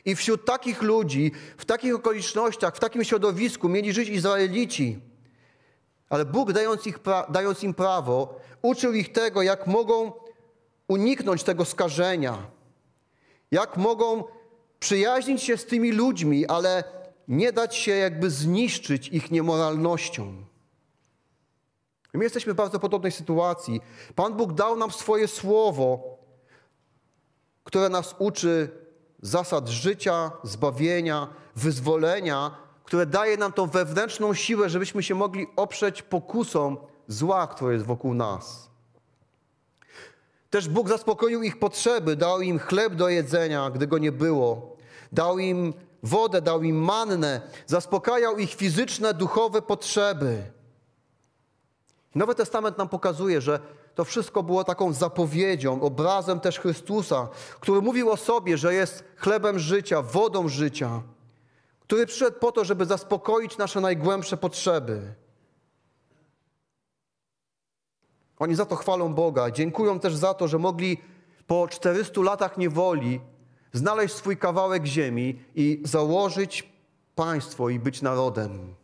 I 0.06 0.16
wśród 0.16 0.46
takich 0.46 0.82
ludzi, 0.82 1.32
w 1.58 1.66
takich 1.66 1.96
okolicznościach, 1.96 2.76
w 2.76 2.80
takim 2.80 3.04
środowisku 3.04 3.70
mieli 3.70 3.94
żyć 3.94 4.10
Izraelici. 4.10 5.00
Ale 6.10 6.26
Bóg, 6.26 6.52
dając, 6.52 6.88
ich, 6.88 7.00
dając 7.30 7.64
im 7.64 7.74
prawo, 7.74 8.40
uczył 8.62 8.94
ich 8.94 9.12
tego, 9.12 9.42
jak 9.42 9.68
mogą 9.68 10.12
uniknąć 10.88 11.44
tego 11.44 11.66
skażenia, 11.66 12.38
jak 13.52 13.78
mogą 13.78 14.24
przyjaźnić 14.80 15.44
się 15.44 15.58
z 15.58 15.66
tymi 15.66 15.92
ludźmi, 15.92 16.46
ale 16.46 16.84
nie 17.28 17.52
dać 17.52 17.76
się 17.76 17.92
jakby 17.92 18.30
zniszczyć 18.30 19.08
ich 19.08 19.32
niemoralnością. 19.32 20.44
My 22.14 22.24
jesteśmy 22.24 22.54
w 22.54 22.56
bardzo 22.56 22.80
podobnej 22.80 23.12
sytuacji. 23.12 23.82
Pan 24.16 24.34
Bóg 24.34 24.54
dał 24.54 24.78
nam 24.78 24.92
swoje 24.92 25.28
słowo, 25.28 26.18
które 27.64 27.90
nas 27.90 28.16
uczy 28.20 28.70
zasad 29.22 29.70
życia, 29.70 30.32
zbawienia, 30.44 31.28
wyzwolenia, 31.56 32.58
które 32.84 33.06
daje 33.06 33.38
nam 33.38 33.54
tą 33.54 33.68
wewnętrzną 33.68 34.34
siłę, 34.34 34.70
żebyśmy 34.70 35.04
się 35.04 35.16
mogli 35.16 35.48
oprzeć 35.56 36.02
pokusom 36.02 36.78
zła, 37.08 37.48
które 37.48 37.74
jest 37.74 37.86
wokół 37.86 38.14
nas. 38.14 38.70
Też 40.50 40.70
Bóg 40.70 40.90
zaspokoił 40.90 41.44
ich 41.44 41.60
potrzeby, 41.60 42.16
dał 42.16 42.42
im 42.42 42.60
chleb 42.60 42.96
do 42.96 43.10
jedzenia, 43.10 43.70
gdy 43.70 43.88
go 43.88 43.98
nie 43.98 44.12
było. 44.12 44.76
Dał 45.12 45.40
im 45.40 45.74
wodę, 46.04 46.42
dał 46.42 46.64
im 46.64 46.84
mannę, 46.84 47.42
zaspokajał 47.66 48.38
ich 48.38 48.54
fizyczne, 48.54 49.14
duchowe 49.14 49.62
potrzeby. 49.62 50.52
Nowy 52.16 52.36
Testament 52.36 52.78
nam 52.78 52.90
pokazuje, 52.90 53.42
że 53.42 53.60
to 53.96 54.06
wszystko 54.06 54.44
było 54.44 54.64
taką 54.64 54.94
zapowiedzią, 54.94 55.82
obrazem 55.82 56.40
też 56.40 56.60
Chrystusa, 56.60 57.28
który 57.60 57.82
mówił 57.82 58.12
o 58.12 58.18
sobie, 58.18 58.58
że 58.58 58.74
jest 58.74 59.04
chlebem 59.18 59.60
życia, 59.60 60.02
wodą 60.02 60.48
życia, 60.48 61.02
który 61.80 62.06
przyszedł 62.06 62.40
po 62.40 62.52
to, 62.52 62.66
żeby 62.66 62.86
zaspokoić 62.86 63.58
nasze 63.58 63.82
najgłębsze 63.82 64.38
potrzeby. 64.38 65.14
Oni 68.40 68.56
za 68.56 68.66
to 68.66 68.76
chwalą 68.76 69.14
Boga. 69.14 69.52
Dziękują 69.52 70.00
też 70.00 70.16
za 70.16 70.34
to, 70.34 70.48
że 70.48 70.60
mogli 70.60 70.98
po 71.48 71.68
400 71.68 72.22
latach 72.22 72.58
niewoli 72.58 73.22
znaleźć 73.74 74.16
swój 74.16 74.38
kawałek 74.38 74.86
ziemi 74.86 75.40
i 75.56 75.82
założyć 75.84 76.74
państwo 77.16 77.70
i 77.70 77.80
być 77.80 78.02
narodem. 78.02 78.76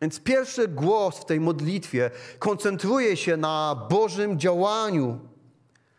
Więc 0.00 0.20
pierwszy 0.20 0.68
głos 0.68 1.18
w 1.18 1.24
tej 1.24 1.40
modlitwie 1.40 2.10
koncentruje 2.38 3.16
się 3.16 3.36
na 3.36 3.86
Bożym 3.90 4.38
działaniu, 4.38 5.20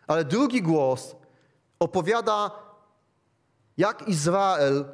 ale 0.07 0.25
drugi 0.25 0.61
głos 0.61 1.15
opowiada, 1.79 2.51
jak 3.77 4.07
Izrael 4.07 4.85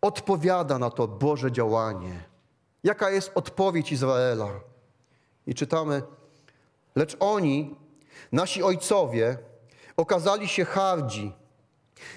odpowiada 0.00 0.78
na 0.78 0.90
to 0.90 1.08
Boże 1.08 1.52
działanie. 1.52 2.24
Jaka 2.84 3.10
jest 3.10 3.32
odpowiedź 3.34 3.92
Izraela? 3.92 4.50
I 5.46 5.54
czytamy, 5.54 6.02
lecz 6.96 7.16
oni, 7.20 7.76
nasi 8.32 8.62
ojcowie, 8.62 9.38
okazali 9.96 10.48
się 10.48 10.64
hardzi. 10.64 11.32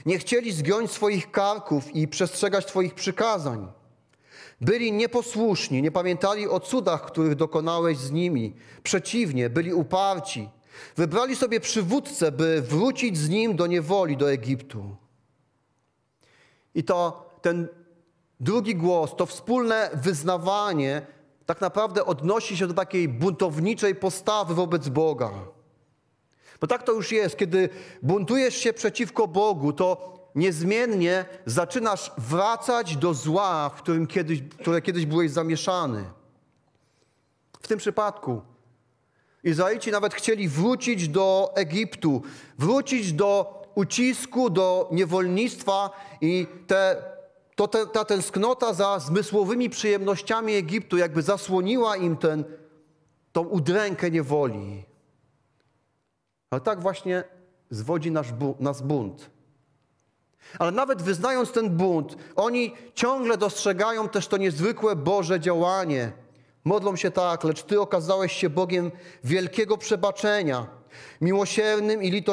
Nie 0.05 0.19
chcieli 0.19 0.51
zgiąć 0.51 0.91
swoich 0.91 1.31
karków 1.31 1.95
i 1.95 2.07
przestrzegać 2.07 2.65
Twoich 2.65 2.93
przykazań. 2.93 3.71
Byli 4.61 4.91
nieposłuszni, 4.91 5.81
nie 5.81 5.91
pamiętali 5.91 6.47
o 6.47 6.59
cudach, 6.59 7.05
których 7.05 7.35
dokonałeś 7.35 7.97
z 7.97 8.11
nimi. 8.11 8.55
Przeciwnie, 8.83 9.49
byli 9.49 9.73
uparci. 9.73 10.49
Wybrali 10.95 11.35
sobie 11.35 11.59
przywódcę, 11.59 12.31
by 12.31 12.61
wrócić 12.61 13.17
z 13.17 13.29
nim 13.29 13.55
do 13.55 13.67
niewoli, 13.67 14.17
do 14.17 14.31
Egiptu. 14.31 14.95
I 16.75 16.83
to 16.83 17.29
ten 17.41 17.67
drugi 18.39 18.75
głos, 18.75 19.15
to 19.15 19.25
wspólne 19.25 19.89
wyznawanie 19.93 21.01
tak 21.45 21.61
naprawdę 21.61 22.05
odnosi 22.05 22.57
się 22.57 22.67
do 22.67 22.73
takiej 22.73 23.07
buntowniczej 23.07 23.95
postawy 23.95 24.53
wobec 24.53 24.89
Boga. 24.89 25.31
Bo 26.61 26.67
tak 26.67 26.83
to 26.83 26.91
już 26.91 27.11
jest, 27.11 27.37
kiedy 27.37 27.69
buntujesz 28.01 28.55
się 28.55 28.73
przeciwko 28.73 29.27
Bogu, 29.27 29.73
to 29.73 30.19
niezmiennie 30.35 31.25
zaczynasz 31.45 32.11
wracać 32.17 32.97
do 32.97 33.13
zła, 33.13 33.69
w 33.69 33.81
którym 33.81 34.07
kiedyś, 34.07 34.41
które 34.61 34.81
kiedyś 34.81 35.05
byłeś 35.05 35.31
zamieszany. 35.31 36.03
W 37.61 37.67
tym 37.67 37.79
przypadku 37.79 38.41
Izraelici 39.43 39.91
nawet 39.91 40.13
chcieli 40.13 40.49
wrócić 40.49 41.07
do 41.07 41.51
Egiptu, 41.55 42.21
wrócić 42.57 43.13
do 43.13 43.59
ucisku, 43.75 44.49
do 44.49 44.89
niewolnictwa 44.91 45.89
i 46.21 46.47
te, 46.67 47.03
to 47.55 47.67
te, 47.67 47.87
ta 47.87 48.05
tęsknota 48.05 48.73
za 48.73 48.99
zmysłowymi 48.99 49.69
przyjemnościami 49.69 50.53
Egiptu 50.53 50.97
jakby 50.97 51.21
zasłoniła 51.21 51.97
im 51.97 52.17
ten, 52.17 52.43
tą 53.31 53.41
udrękę 53.41 54.11
niewoli. 54.11 54.88
Ale 56.51 56.61
tak 56.61 56.81
właśnie 56.81 57.23
zwodzi 57.69 58.11
nasz 58.11 58.31
bu 58.31 58.55
nas 58.59 58.81
bunt. 58.81 59.29
Ale 60.59 60.71
nawet 60.71 61.01
wyznając 61.01 61.51
ten 61.51 61.69
bunt, 61.69 62.17
oni 62.35 62.73
ciągle 62.95 63.37
dostrzegają 63.37 64.09
też 64.09 64.27
to 64.27 64.37
niezwykłe 64.37 64.95
Boże 64.95 65.39
działanie. 65.39 66.11
Modlą 66.63 66.95
się 66.95 67.11
tak, 67.11 67.43
lecz 67.43 67.63
Ty 67.63 67.81
okazałeś 67.81 68.33
się 68.33 68.49
Bogiem 68.49 68.91
wielkiego 69.23 69.77
przebaczenia, 69.77 70.67
miłosiernym 71.21 72.03
i 72.03 72.23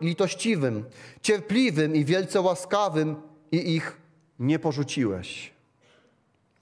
litościwym, 0.00 0.84
cierpliwym 1.22 1.96
i 1.96 2.04
wielce 2.04 2.40
łaskawym 2.40 3.16
i 3.52 3.74
ich 3.76 3.96
nie 4.38 4.58
porzuciłeś. 4.58 5.57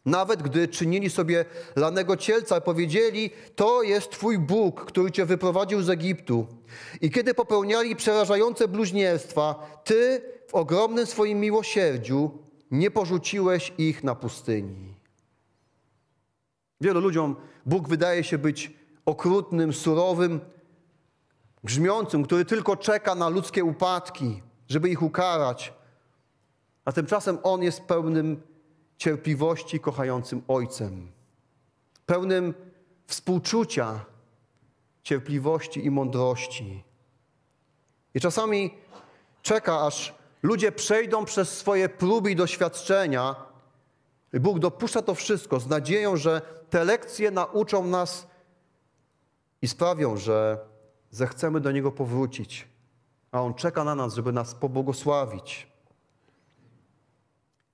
Nawet 0.06 0.42
gdy 0.42 0.68
czynili 0.68 1.10
sobie 1.10 1.44
lanego 1.76 2.16
cielca, 2.16 2.60
powiedzieli: 2.60 3.30
To 3.56 3.82
jest 3.82 4.10
Twój 4.10 4.38
Bóg, 4.38 4.84
który 4.84 5.10
Cię 5.10 5.26
wyprowadził 5.26 5.82
z 5.82 5.90
Egiptu. 5.90 6.46
I 7.00 7.10
kiedy 7.10 7.34
popełniali 7.34 7.96
przerażające 7.96 8.68
bluźnierstwa, 8.68 9.54
Ty 9.84 10.22
w 10.48 10.54
ogromnym 10.54 11.06
swoim 11.06 11.40
miłosierdziu 11.40 12.30
nie 12.70 12.90
porzuciłeś 12.90 13.72
ich 13.78 14.04
na 14.04 14.14
pustyni. 14.14 14.94
Wielu 16.80 17.00
ludziom 17.00 17.36
Bóg 17.66 17.88
wydaje 17.88 18.24
się 18.24 18.38
być 18.38 18.72
okrutnym, 19.04 19.72
surowym, 19.72 20.40
grzmiącym, 21.64 22.24
który 22.24 22.44
tylko 22.44 22.76
czeka 22.76 23.14
na 23.14 23.28
ludzkie 23.28 23.64
upadki, 23.64 24.42
żeby 24.68 24.88
ich 24.88 25.02
ukarać. 25.02 25.72
A 26.84 26.92
tymczasem 26.92 27.38
On 27.42 27.62
jest 27.62 27.80
pełnym 27.80 28.42
cierpliwości 28.98 29.80
kochającym 29.80 30.42
Ojcem, 30.48 31.12
pełnym 32.06 32.54
współczucia, 33.06 34.04
cierpliwości 35.02 35.86
i 35.86 35.90
mądrości. 35.90 36.84
I 38.14 38.20
czasami 38.20 38.74
czeka, 39.42 39.80
aż 39.80 40.14
ludzie 40.42 40.72
przejdą 40.72 41.24
przez 41.24 41.58
swoje 41.58 41.88
próby 41.88 42.30
i 42.30 42.36
doświadczenia. 42.36 43.34
Bóg 44.32 44.58
dopuszcza 44.58 45.02
to 45.02 45.14
wszystko 45.14 45.60
z 45.60 45.66
nadzieją, 45.66 46.16
że 46.16 46.42
te 46.70 46.84
lekcje 46.84 47.30
nauczą 47.30 47.86
nas 47.86 48.26
i 49.62 49.68
sprawią, 49.68 50.16
że 50.16 50.58
zechcemy 51.10 51.60
do 51.60 51.72
Niego 51.72 51.92
powrócić. 51.92 52.68
A 53.32 53.40
On 53.42 53.54
czeka 53.54 53.84
na 53.84 53.94
nas, 53.94 54.14
żeby 54.14 54.32
nas 54.32 54.54
pobłogosławić. 54.54 55.66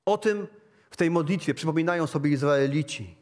O 0.04 0.18
tym 0.18 0.46
w 0.92 0.96
tej 0.96 1.10
modlitwie 1.10 1.54
przypominają 1.54 2.06
sobie 2.06 2.30
Izraelici. 2.30 3.16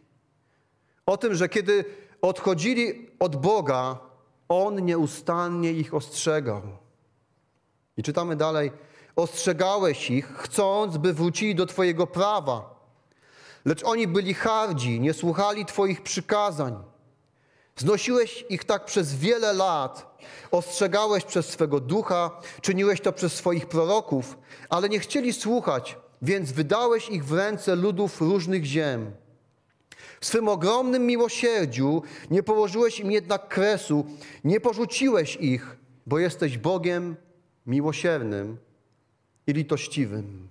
O 1.06 1.16
tym, 1.16 1.34
że 1.34 1.48
kiedy 1.48 1.84
odchodzili 2.22 3.10
od 3.18 3.36
Boga, 3.36 3.98
On 4.48 4.84
nieustannie 4.84 5.72
ich 5.72 5.94
ostrzegał. 5.94 6.62
I 7.96 8.02
czytamy 8.02 8.36
dalej: 8.36 8.72
Ostrzegałeś 9.16 10.10
ich, 10.10 10.26
chcąc, 10.36 10.96
by 10.96 11.12
wrócili 11.12 11.54
do 11.54 11.66
Twojego 11.66 12.06
prawa. 12.06 12.80
Lecz 13.64 13.84
oni 13.84 14.06
byli 14.06 14.34
hardzi, 14.34 15.00
nie 15.00 15.14
słuchali 15.14 15.66
Twoich 15.66 16.02
przykazań. 16.02 16.82
Znosiłeś 17.76 18.44
ich 18.48 18.64
tak 18.64 18.84
przez 18.84 19.14
wiele 19.14 19.52
lat, 19.52 20.18
ostrzegałeś 20.50 21.24
przez 21.24 21.48
swego 21.48 21.80
ducha, 21.80 22.40
czyniłeś 22.60 23.00
to 23.00 23.12
przez 23.12 23.34
swoich 23.34 23.66
proroków, 23.66 24.38
ale 24.68 24.88
nie 24.88 25.00
chcieli 25.00 25.32
słuchać, 25.32 25.96
więc 26.22 26.52
wydałeś 26.52 27.08
ich 27.08 27.24
w 27.24 27.32
ręce 27.32 27.76
ludów 27.76 28.20
różnych 28.20 28.64
ziem. 28.64 29.10
W 30.20 30.26
swym 30.26 30.48
ogromnym 30.48 31.06
miłosierdziu 31.06 32.02
nie 32.30 32.42
położyłeś 32.42 33.00
im 33.00 33.12
jednak 33.12 33.48
kresu, 33.48 34.06
nie 34.44 34.60
porzuciłeś 34.60 35.36
ich, 35.36 35.76
bo 36.06 36.18
jesteś 36.18 36.58
Bogiem 36.58 37.16
miłosiernym 37.66 38.56
i 39.46 39.52
litościwym. 39.52 40.48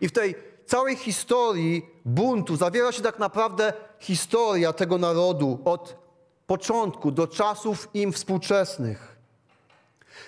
I 0.00 0.08
w 0.08 0.12
tej 0.12 0.34
całej 0.66 0.96
historii 0.96 1.86
buntu 2.04 2.56
zawiera 2.56 2.92
się 2.92 3.02
tak 3.02 3.18
naprawdę 3.18 3.72
historia 3.98 4.72
tego 4.72 4.98
narodu 4.98 5.58
od 5.64 5.96
początku 6.46 7.10
do 7.10 7.26
czasów 7.26 7.88
im 7.94 8.12
współczesnych. 8.12 9.15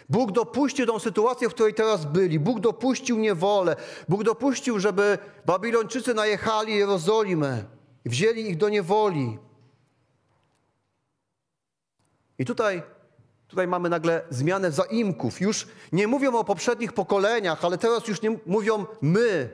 Bóg 0.09 0.33
dopuścił 0.33 0.87
tą 0.87 0.99
sytuację, 0.99 1.49
w 1.49 1.55
której 1.55 1.75
teraz 1.75 2.05
byli. 2.05 2.41
Bóg 2.41 2.61
dopuścił 2.61 3.19
niewolę. 3.19 3.77
Bóg 4.09 4.25
dopuścił, 4.25 4.81
żeby 4.81 5.19
Babilończycy 5.47 6.15
najechali 6.15 6.75
Jerozolimę 6.75 7.65
wzięli 8.05 8.41
ich 8.41 8.57
do 8.57 8.69
niewoli. 8.69 9.39
I 12.39 12.45
tutaj 12.45 12.83
Tutaj 13.49 13.67
mamy 13.67 13.89
nagle 13.89 14.23
zmianę 14.31 14.73
zaimków. 14.73 15.41
Już 15.41 15.69
nie 15.93 16.07
mówią 16.07 16.39
o 16.39 16.45
poprzednich 16.45 16.93
pokoleniach, 16.93 17.65
ale 17.65 17.79
teraz 17.79 18.09
już 18.09 18.23
nie 18.23 18.39
mówią 18.47 18.87
my. 19.01 19.51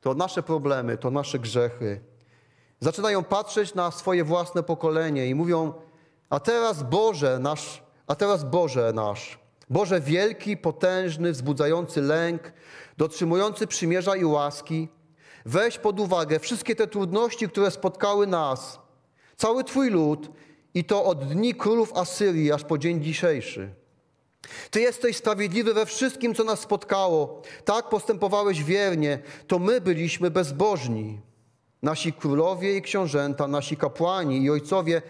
To 0.00 0.14
nasze 0.14 0.42
problemy, 0.42 0.98
to 0.98 1.10
nasze 1.10 1.38
grzechy. 1.38 2.00
Zaczynają 2.80 3.24
patrzeć 3.24 3.74
na 3.74 3.90
swoje 3.90 4.24
własne 4.24 4.62
pokolenie 4.62 5.26
i 5.26 5.34
mówią: 5.34 5.72
A 6.30 6.40
teraz 6.40 6.82
Boże 6.82 7.38
nasz, 7.38 7.82
a 8.08 8.14
teraz 8.14 8.44
Boże 8.44 8.92
nasz. 8.92 9.38
Boże 9.70 10.00
wielki, 10.00 10.56
potężny, 10.56 11.32
wzbudzający 11.32 12.00
lęk, 12.00 12.52
dotrzymujący 12.96 13.66
przymierza 13.66 14.16
i 14.16 14.24
łaski. 14.24 14.88
Weź 15.46 15.78
pod 15.78 16.00
uwagę 16.00 16.38
wszystkie 16.38 16.76
te 16.76 16.86
trudności, 16.86 17.48
które 17.48 17.70
spotkały 17.70 18.26
nas, 18.26 18.78
cały 19.36 19.64
Twój 19.64 19.90
lud 19.90 20.30
i 20.74 20.84
to 20.84 21.04
od 21.04 21.24
dni 21.24 21.54
królów 21.54 21.92
Asyrii 21.92 22.52
aż 22.52 22.64
po 22.64 22.78
dzień 22.78 23.02
dzisiejszy. 23.02 23.70
Ty 24.70 24.80
jesteś 24.80 25.16
sprawiedliwy 25.16 25.74
we 25.74 25.86
wszystkim, 25.86 26.34
co 26.34 26.44
nas 26.44 26.60
spotkało. 26.60 27.42
Tak 27.64 27.88
postępowałeś 27.88 28.64
wiernie, 28.64 29.18
to 29.46 29.58
my 29.58 29.80
byliśmy 29.80 30.30
bezbożni. 30.30 31.20
Nasi 31.82 32.12
królowie 32.12 32.76
i 32.76 32.82
książęta, 32.82 33.48
nasi 33.48 33.76
kapłani 33.76 34.42
i 34.42 34.50
ojcowie 34.50 35.02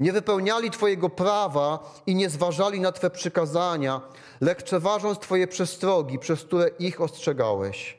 nie 0.00 0.12
wypełniali 0.12 0.70
Twojego 0.70 1.10
prawa 1.10 1.94
i 2.06 2.14
nie 2.14 2.30
zważali 2.30 2.80
na 2.80 2.92
Twe 2.92 3.10
przykazania, 3.10 4.00
lekceważąc 4.40 5.18
Twoje 5.18 5.48
przestrogi, 5.48 6.18
przez 6.18 6.44
które 6.44 6.68
ich 6.68 7.00
ostrzegałeś. 7.00 7.98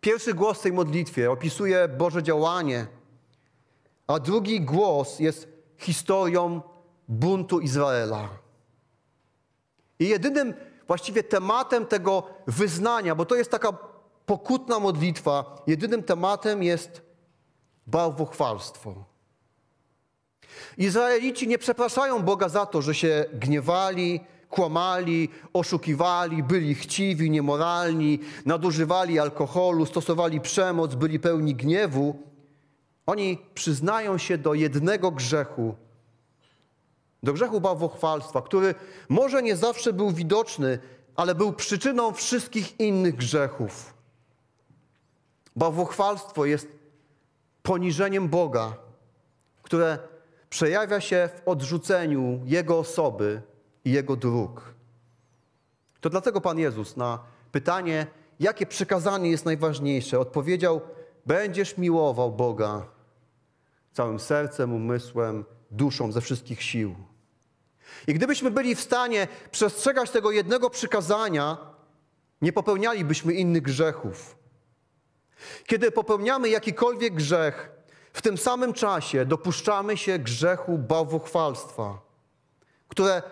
Pierwszy 0.00 0.34
głos 0.34 0.58
w 0.58 0.62
tej 0.62 0.72
modlitwie 0.72 1.30
opisuje 1.30 1.88
Boże 1.88 2.22
działanie– 2.22 2.86
a 4.10 4.18
drugi 4.18 4.60
głos 4.60 5.18
jest 5.18 5.48
historią 5.78 6.60
buntu 7.08 7.60
Izraela. 7.60 8.28
I 9.98 10.08
jedynym 10.08 10.54
właściwie 10.86 11.22
tematem 11.22 11.86
tego 11.86 12.22
wyznania, 12.46 13.14
bo 13.14 13.24
to 13.24 13.34
jest 13.34 13.50
taka 13.50 13.72
pokutna 14.26 14.78
modlitwa, 14.78 15.62
jedynym 15.66 16.02
tematem 16.02 16.62
jest 16.62 17.02
bałwochwalstwo. 17.86 19.04
Izraelici 20.78 21.48
nie 21.48 21.58
przepraszają 21.58 22.22
Boga 22.22 22.48
za 22.48 22.66
to, 22.66 22.82
że 22.82 22.94
się 22.94 23.24
gniewali, 23.32 24.20
kłamali, 24.50 25.28
oszukiwali, 25.52 26.42
byli 26.42 26.74
chciwi, 26.74 27.30
niemoralni, 27.30 28.18
nadużywali 28.46 29.18
alkoholu, 29.18 29.86
stosowali 29.86 30.40
przemoc, 30.40 30.94
byli 30.94 31.20
pełni 31.20 31.54
gniewu. 31.54 32.22
Oni 33.06 33.38
przyznają 33.54 34.18
się 34.18 34.38
do 34.38 34.54
jednego 34.54 35.10
grzechu, 35.10 35.74
do 37.22 37.32
grzechu 37.32 37.60
bałwochwalstwa, 37.60 38.42
który 38.42 38.74
może 39.08 39.42
nie 39.42 39.56
zawsze 39.56 39.92
był 39.92 40.10
widoczny, 40.10 40.78
ale 41.16 41.34
był 41.34 41.52
przyczyną 41.52 42.12
wszystkich 42.12 42.80
innych 42.80 43.16
grzechów. 43.16 43.94
Bałwochwalstwo 45.56 46.44
jest 46.44 46.68
poniżeniem 47.62 48.28
Boga, 48.28 48.74
które 49.62 49.98
przejawia 50.50 51.00
się 51.00 51.28
w 51.36 51.48
odrzuceniu 51.48 52.40
Jego 52.44 52.78
osoby 52.78 53.42
i 53.84 53.92
Jego 53.92 54.16
dróg. 54.16 54.74
To 56.00 56.10
dlatego 56.10 56.40
Pan 56.40 56.58
Jezus 56.58 56.96
na 56.96 57.18
pytanie, 57.52 58.06
jakie 58.40 58.66
przykazanie 58.66 59.30
jest 59.30 59.44
najważniejsze, 59.44 60.18
odpowiedział: 60.18 60.80
Będziesz 61.26 61.78
miłował 61.78 62.32
Boga 62.32 62.86
całym 63.92 64.18
sercem, 64.18 64.74
umysłem, 64.74 65.44
duszą, 65.70 66.12
ze 66.12 66.20
wszystkich 66.20 66.62
sił. 66.62 66.94
I 68.06 68.14
gdybyśmy 68.14 68.50
byli 68.50 68.74
w 68.74 68.80
stanie 68.80 69.28
przestrzegać 69.50 70.10
tego 70.10 70.30
jednego 70.30 70.70
przykazania, 70.70 71.56
nie 72.42 72.52
popełnialibyśmy 72.52 73.32
innych 73.34 73.62
grzechów. 73.62 74.36
Kiedy 75.66 75.90
popełniamy 75.90 76.48
jakikolwiek 76.48 77.14
grzech, 77.14 77.70
w 78.12 78.22
tym 78.22 78.38
samym 78.38 78.72
czasie 78.72 79.26
dopuszczamy 79.26 79.96
się 79.96 80.18
grzechu 80.18 80.78
bałwochwalstwa, 80.78 81.98
które 82.88 83.22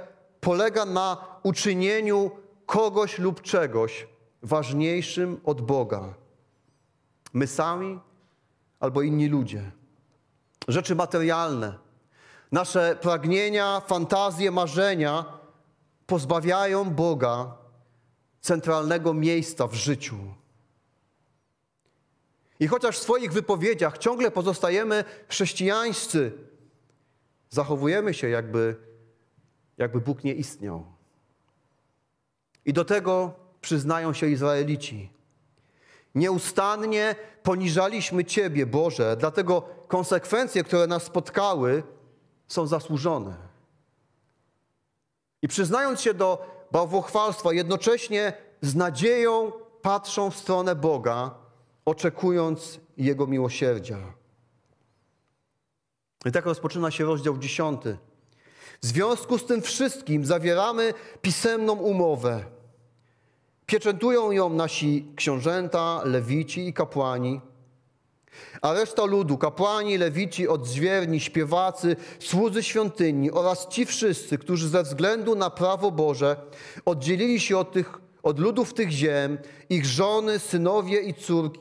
polega 0.40 0.84
na 0.84 1.26
uczynieniu 1.42 2.30
kogoś 2.66 3.18
lub 3.18 3.42
czegoś 3.42 4.06
ważniejszym 4.42 5.40
od 5.44 5.60
Boga. 5.60 6.14
My 7.32 7.46
sami 7.46 8.00
albo 8.80 9.02
inni 9.02 9.28
ludzie 9.28 9.70
rzeczy 10.68 10.94
materialne, 10.94 11.78
nasze 12.52 12.96
pragnienia, 13.00 13.82
fantazje, 13.86 14.50
marzenia 14.50 15.24
pozbawiają 16.06 16.84
Boga 16.84 17.56
centralnego 18.40 19.14
miejsca 19.14 19.66
w 19.66 19.74
życiu. 19.74 20.16
I 22.60 22.66
chociaż 22.66 22.98
w 22.98 23.02
swoich 23.02 23.32
wypowiedziach 23.32 23.98
ciągle 23.98 24.30
pozostajemy 24.30 25.04
chrześcijańscy, 25.28 26.32
zachowujemy 27.50 28.14
się, 28.14 28.28
jakby, 28.28 28.76
jakby 29.78 30.00
Bóg 30.00 30.24
nie 30.24 30.34
istniał. 30.34 30.86
I 32.64 32.72
do 32.72 32.84
tego 32.84 33.34
przyznają 33.60 34.12
się 34.12 34.26
Izraelici. 34.26 35.10
Nieustannie 36.14 37.14
poniżaliśmy 37.42 38.24
Ciebie, 38.24 38.66
Boże, 38.66 39.16
dlatego 39.16 39.62
konsekwencje, 39.88 40.64
które 40.64 40.86
nas 40.86 41.02
spotkały, 41.02 41.82
są 42.48 42.66
zasłużone. 42.66 43.36
I 45.42 45.48
przyznając 45.48 46.00
się 46.00 46.14
do 46.14 46.46
bałwochwalstwa, 46.72 47.52
jednocześnie 47.52 48.32
z 48.60 48.74
nadzieją 48.74 49.52
patrzą 49.82 50.30
w 50.30 50.36
stronę 50.36 50.74
Boga, 50.74 51.34
oczekując 51.88 52.80
Jego 52.96 53.26
miłosierdzia. 53.26 53.98
I 56.26 56.32
tak 56.32 56.46
rozpoczyna 56.46 56.90
się 56.90 57.04
rozdział 57.04 57.38
dziesiąty. 57.38 57.96
W 58.82 58.86
związku 58.86 59.38
z 59.38 59.44
tym 59.44 59.62
wszystkim 59.62 60.24
zawieramy 60.26 60.94
pisemną 61.22 61.72
umowę 61.72 62.44
Pieczętują 63.68 64.30
ją 64.30 64.48
nasi 64.48 65.06
książęta, 65.16 66.00
lewici 66.04 66.68
i 66.68 66.72
kapłani. 66.72 67.40
A 68.62 68.72
reszta 68.72 69.04
ludu, 69.04 69.38
kapłani, 69.38 69.98
lewici, 69.98 70.48
odźwierni, 70.48 71.20
śpiewacy, 71.20 71.96
słudzy 72.18 72.62
świątyni 72.62 73.30
oraz 73.30 73.68
ci 73.68 73.86
wszyscy, 73.86 74.38
którzy 74.38 74.68
ze 74.68 74.82
względu 74.82 75.34
na 75.34 75.50
prawo 75.50 75.90
Boże 75.90 76.36
oddzielili 76.84 77.40
się 77.40 77.58
od, 77.58 77.72
tych, 77.72 77.98
od 78.22 78.38
ludów 78.38 78.74
tych 78.74 78.90
ziem, 78.90 79.38
ich 79.70 79.86
żony, 79.86 80.38
synowie 80.38 81.00
i 81.00 81.14
córki, 81.14 81.60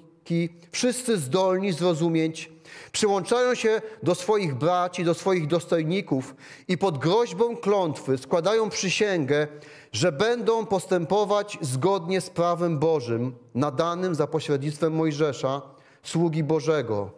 wszyscy 0.72 1.18
zdolni 1.18 1.74
zrozumieć, 1.74 2.52
przyłączają 2.92 3.56
się 3.56 3.82
do 4.04 4.16
swoich 4.16 4.56
braci, 4.56 5.04
do 5.04 5.14
swoich 5.14 5.48
dostojników 5.48 6.36
i 6.68 6.78
pod 6.78 6.98
groźbą 6.98 7.58
klątwy 7.58 8.18
składają 8.18 8.70
przysięgę, 8.70 9.48
że 9.92 10.12
będą 10.12 10.66
postępować 10.66 11.58
zgodnie 11.62 12.22
z 12.22 12.30
prawem 12.30 12.80
Bożym 12.80 13.36
nadanym 13.56 14.16
za 14.16 14.28
pośrednictwem 14.28 14.94
Mojżesza, 14.94 15.62
sługi 16.04 16.44
Bożego, 16.44 17.12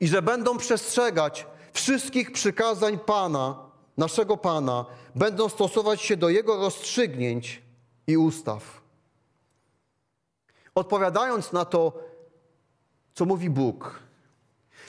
i 0.00 0.08
że 0.08 0.22
będą 0.22 0.58
przestrzegać 0.58 1.46
wszystkich 1.72 2.32
przykazań 2.32 2.98
Pana, 2.98 3.58
naszego 3.96 4.36
Pana, 4.36 4.86
będą 5.14 5.48
stosować 5.48 6.00
się 6.00 6.16
do 6.16 6.28
Jego 6.28 6.56
rozstrzygnięć 6.56 7.62
i 8.06 8.16
ustaw. 8.16 8.85
Odpowiadając 10.76 11.52
na 11.52 11.64
to, 11.64 11.92
co 13.14 13.24
mówi 13.24 13.50
Bóg, 13.50 14.00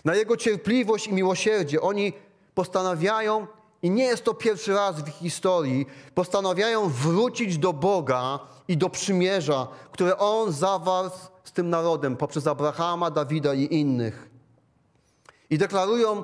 na 0.05 0.15
Jego 0.15 0.37
cierpliwość 0.37 1.07
i 1.07 1.13
miłosierdzie, 1.13 1.81
oni 1.81 2.13
postanawiają, 2.55 3.47
i 3.81 3.89
nie 3.89 4.03
jest 4.03 4.23
to 4.23 4.33
pierwszy 4.33 4.73
raz 4.73 5.01
w 5.01 5.07
ich 5.07 5.13
historii, 5.13 5.85
postanawiają 6.15 6.89
wrócić 6.89 7.57
do 7.57 7.73
Boga 7.73 8.39
i 8.67 8.77
do 8.77 8.89
przymierza, 8.89 9.67
które 9.91 10.17
On 10.17 10.51
zawarł 10.51 11.09
z 11.43 11.51
tym 11.51 11.69
narodem 11.69 12.17
poprzez 12.17 12.47
Abrahama, 12.47 13.11
Dawida 13.11 13.53
i 13.53 13.75
innych. 13.75 14.29
I 15.49 15.57
deklarują, 15.57 16.23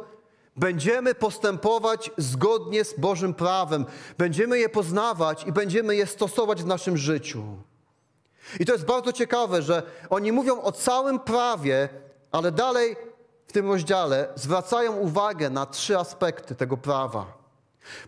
będziemy 0.55 1.15
postępować 1.15 2.11
zgodnie 2.17 2.85
z 2.85 2.99
Bożym 2.99 3.33
prawem, 3.33 3.85
będziemy 4.17 4.59
je 4.59 4.69
poznawać 4.69 5.47
i 5.47 5.51
będziemy 5.51 5.95
je 5.95 6.07
stosować 6.07 6.63
w 6.63 6.67
naszym 6.67 6.97
życiu. 6.97 7.43
I 8.59 8.65
to 8.65 8.73
jest 8.73 8.85
bardzo 8.85 9.13
ciekawe, 9.13 9.61
że 9.61 9.83
oni 10.09 10.31
mówią 10.31 10.61
o 10.61 10.71
całym 10.71 11.19
prawie, 11.19 11.89
ale 12.31 12.51
dalej 12.51 12.95
w 13.45 13.51
tym 13.51 13.71
rozdziale 13.71 14.27
zwracają 14.35 14.95
uwagę 14.95 15.49
na 15.49 15.65
trzy 15.65 15.97
aspekty 15.97 16.55
tego 16.55 16.77
prawa. 16.77 17.43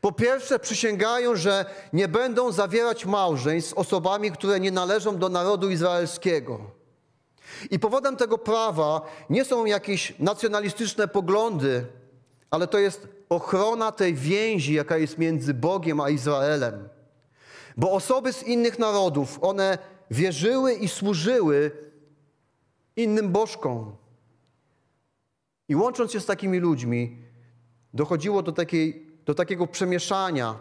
Po 0.02 0.12
pierwsze, 0.12 0.60
przysięgają, 0.60 1.36
że 1.36 1.66
nie 1.94 2.08
będą 2.08 2.52
zawierać 2.52 3.06
małżeństw 3.06 3.70
z 3.70 3.74
osobami, 3.74 4.32
które 4.32 4.60
nie 4.60 4.72
należą 4.72 5.18
do 5.18 5.30
narodu 5.30 5.70
izraelskiego. 5.70 6.60
I 7.72 7.80
powodem 7.80 8.18
tego 8.18 8.38
prawa 8.38 9.02
nie 9.30 9.46
są 9.46 9.66
jakieś 9.66 10.14
nacjonalistyczne 10.20 11.08
poglądy, 11.08 11.86
ale 12.52 12.68
to 12.68 12.78
jest 12.78 13.08
ochrona 13.30 13.92
tej 13.92 14.14
więzi, 14.14 14.74
jaka 14.74 14.98
jest 14.98 15.18
między 15.18 15.54
Bogiem 15.54 16.00
a 16.00 16.10
Izraelem. 16.10 16.90
Bo 17.78 17.92
osoby 17.92 18.34
z 18.34 18.44
innych 18.44 18.80
narodów, 18.80 19.40
one 19.42 19.78
wierzyły 20.12 20.74
i 20.74 20.88
służyły 20.88 21.72
innym 22.96 23.32
bożkom. 23.32 23.96
I 25.70 25.76
łącząc 25.76 26.12
się 26.12 26.20
z 26.20 26.26
takimi 26.26 26.60
ludźmi, 26.60 27.18
dochodziło 27.94 28.42
do, 28.44 28.52
takiej, 28.52 29.08
do 29.26 29.36
takiego 29.36 29.68
przemieszania. 29.68 30.56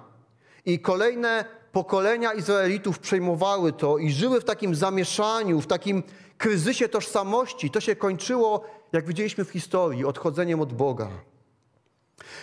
I 0.66 0.78
kolejne 0.78 1.44
pokolenia 1.72 2.33
Izraelitów 2.33 2.98
przejmowały 2.98 3.72
to 3.72 3.98
i 3.98 4.12
żyły 4.12 4.40
w 4.40 4.44
takim 4.44 4.74
zamieszaniu, 4.74 5.61
w 5.61 5.66
takim 5.66 6.02
kryzysie 6.38 6.88
tożsamości. 6.88 7.70
To 7.70 7.80
się 7.80 7.96
kończyło, 7.96 8.64
jak 8.92 9.07
widzieliśmy 9.07 9.44
w 9.44 9.50
historii, 9.50 10.04
odchodzeniem 10.04 10.61
od 10.61 10.72
Boga. 10.72 11.09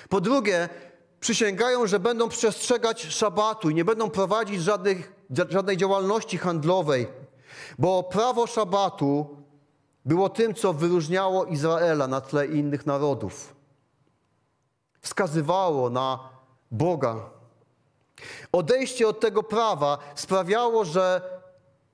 Po 0.09 0.21
drugie, 0.21 0.69
przysięgają, 1.19 1.87
że 1.87 1.99
będą 1.99 2.29
przestrzegać 2.29 3.01
szabatu 3.01 3.69
i 3.69 3.75
nie 3.75 3.85
będą 3.85 4.09
prowadzić 4.09 4.61
żadnych, 4.61 5.13
żadnej 5.49 5.77
działalności 5.77 6.37
handlowej, 6.37 7.07
bo 7.79 8.03
prawo 8.03 8.47
szabatu 8.47 9.37
było 10.05 10.29
tym, 10.29 10.53
co 10.53 10.73
wyróżniało 10.73 11.45
Izraela 11.45 12.07
na 12.07 12.21
tle 12.21 12.47
innych 12.47 12.85
narodów. 12.85 13.55
Wskazywało 15.01 15.89
na 15.89 16.29
Boga. 16.71 17.15
Odejście 18.51 19.07
od 19.07 19.19
tego 19.19 19.43
prawa 19.43 19.97
sprawiało, 20.15 20.85
że 20.85 21.21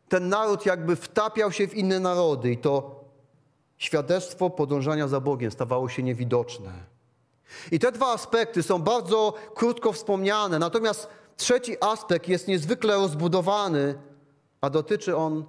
ten 0.09 0.29
naród 0.29 0.65
jakby 0.65 0.95
wtapiał 0.95 1.51
się 1.51 1.67
w 1.67 1.73
inne 1.73 1.99
narody 1.99 2.51
i 2.51 2.57
to 2.57 3.03
świadectwo 3.77 4.49
podążania 4.49 5.07
za 5.07 5.19
Bogiem 5.19 5.51
stawało 5.51 5.89
się 5.89 6.03
niewidoczne. 6.03 6.71
I 7.71 7.79
te 7.79 7.91
dwa 7.91 8.13
aspekty 8.13 8.63
są 8.63 8.79
bardzo 8.79 9.33
krótko 9.55 9.91
wspomniane, 9.91 10.59
natomiast 10.59 11.07
trzeci 11.37 11.75
aspekt 11.81 12.27
jest 12.27 12.47
niezwykle 12.47 12.95
rozbudowany, 12.95 13.95
a 14.61 14.69
dotyczy 14.69 15.17
on 15.17 15.45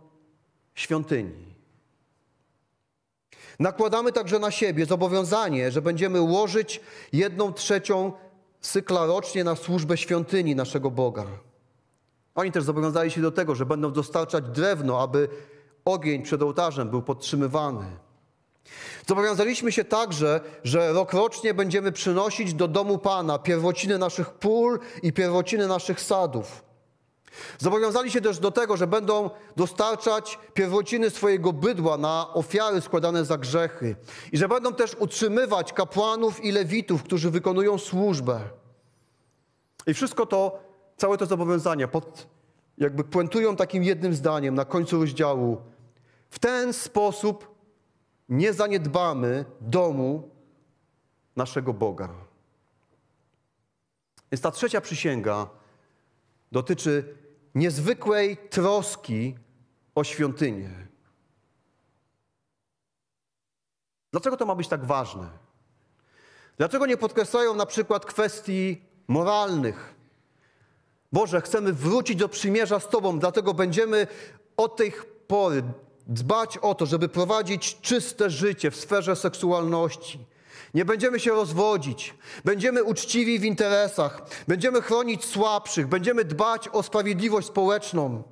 świątyni. 0.75 1.49
Nakładamy 3.59 4.13
także 4.13 4.39
na 4.39 4.51
siebie 4.51 4.87
zobowiązanie, 4.87 5.71
że 5.71 5.83
będziemy 5.83 6.21
łożyć 6.21 6.81
jedną 7.13 7.53
trzecią 7.53 8.13
cykla 8.61 9.07
rocznie 9.07 9.45
na 9.45 9.57
służbę 9.57 9.97
świątyni 9.97 10.55
naszego 10.55 10.91
Boga. 10.91 11.27
Oni 12.35 12.53
też 12.53 12.65
zobowiązali 12.65 13.11
się 13.11 13.21
do 13.21 13.31
tego, 13.31 13.55
że 13.55 13.67
będą 13.67 13.93
dostarczać 13.93 14.45
drewno, 14.45 15.01
aby 15.01 15.29
ogień 15.85 16.23
przed 16.23 16.43
ołtarzem 16.43 16.91
był 16.91 17.03
podtrzymywany. 17.03 17.87
Zobowiązaliśmy 19.07 19.73
się 19.73 19.85
także, 19.85 20.41
że 20.65 20.93
rokrocznie 20.93 21.55
będziemy 21.55 21.93
przynosić 21.93 22.55
do 22.55 22.69
domu 22.69 22.99
Pana 22.99 23.39
pierwociny 23.39 23.99
naszych 23.99 24.31
pól 24.31 24.79
i 25.03 25.13
pierwociny 25.13 25.67
naszych 25.67 26.01
sadów. 26.01 26.69
Zobowiązali 27.59 28.11
się 28.11 28.21
też 28.21 28.39
do 28.39 28.51
tego, 28.51 28.77
że 28.77 28.87
będą 28.87 29.31
dostarczać 29.57 30.39
pierwociny 30.55 31.11
swojego 31.11 31.53
bydła 31.53 31.99
na 31.99 32.35
ofiary 32.35 32.81
składane 32.81 33.25
za 33.25 33.39
grzechy 33.39 33.97
i 34.33 34.39
że 34.39 34.49
będą 34.49 34.75
też 34.75 34.97
utrzymywać 34.99 35.73
kapłanów 35.73 36.45
i 36.45 36.53
lewitów, 36.53 37.03
którzy 37.03 37.31
wykonują 37.31 37.79
służbę. 37.79 38.41
I 39.87 39.95
wszystko 39.95 40.27
to, 40.27 40.59
całe 40.97 41.19
to 41.19 41.27
zobowiązania 41.27 41.89
pod, 41.89 42.27
jakby 42.79 43.05
puentują 43.05 43.57
takim 43.57 43.85
jednym 43.85 44.15
zdaniem 44.15 44.55
na 44.55 44.65
końcu 44.65 45.01
rozdziału. 45.01 45.57
W 46.31 46.39
ten 46.39 46.73
sposób 46.73 47.58
nie 48.29 48.53
zaniedbamy 48.53 49.45
domu 49.61 50.31
naszego 51.37 51.73
Boga. 51.73 52.09
Więc 54.33 54.43
ta 54.43 54.51
trzecia 54.51 54.81
przysięga 54.81 55.47
dotyczy 56.53 57.17
niezwykłej 57.55 58.37
troski 58.51 59.35
o 59.95 60.05
świątynię. 60.05 60.71
Dlaczego 64.11 64.37
to 64.37 64.47
ma 64.47 64.55
być 64.55 64.69
tak 64.69 64.85
ważne? 64.85 65.29
Dlaczego 66.57 66.87
nie 66.87 66.97
podkreślają 66.97 67.55
na 67.55 67.67
przykład 67.67 68.07
kwestii 68.07 68.83
moralnych? 69.09 69.95
Boże, 71.13 71.41
chcemy 71.41 71.73
wrócić 71.73 72.17
do 72.17 72.29
przymierza 72.29 72.81
z 72.81 72.89
Tobą, 72.89 73.19
dlatego 73.19 73.55
będziemy 73.55 74.07
od 74.57 74.77
tej 74.77 74.93
pory 75.27 75.63
dbać 76.09 76.59
o 76.59 76.75
to, 76.75 76.87
żeby 76.87 77.09
prowadzić 77.09 77.81
czyste 77.81 78.31
życie 78.31 78.71
w 78.71 78.77
sferze 78.77 79.17
seksualności. 79.17 80.27
Nie 80.75 80.85
będziemy 80.85 81.21
się 81.21 81.31
rozwodzić, 81.31 82.15
będziemy 82.45 82.85
uczciwi 82.85 83.39
w 83.39 83.45
interesach, 83.45 84.23
będziemy 84.49 84.83
chronić 84.83 85.25
słabszych, 85.25 85.87
będziemy 85.87 86.25
dbać 86.25 86.69
o 86.69 86.83
sprawiedliwość 86.83 87.49
społeczną. 87.49 88.23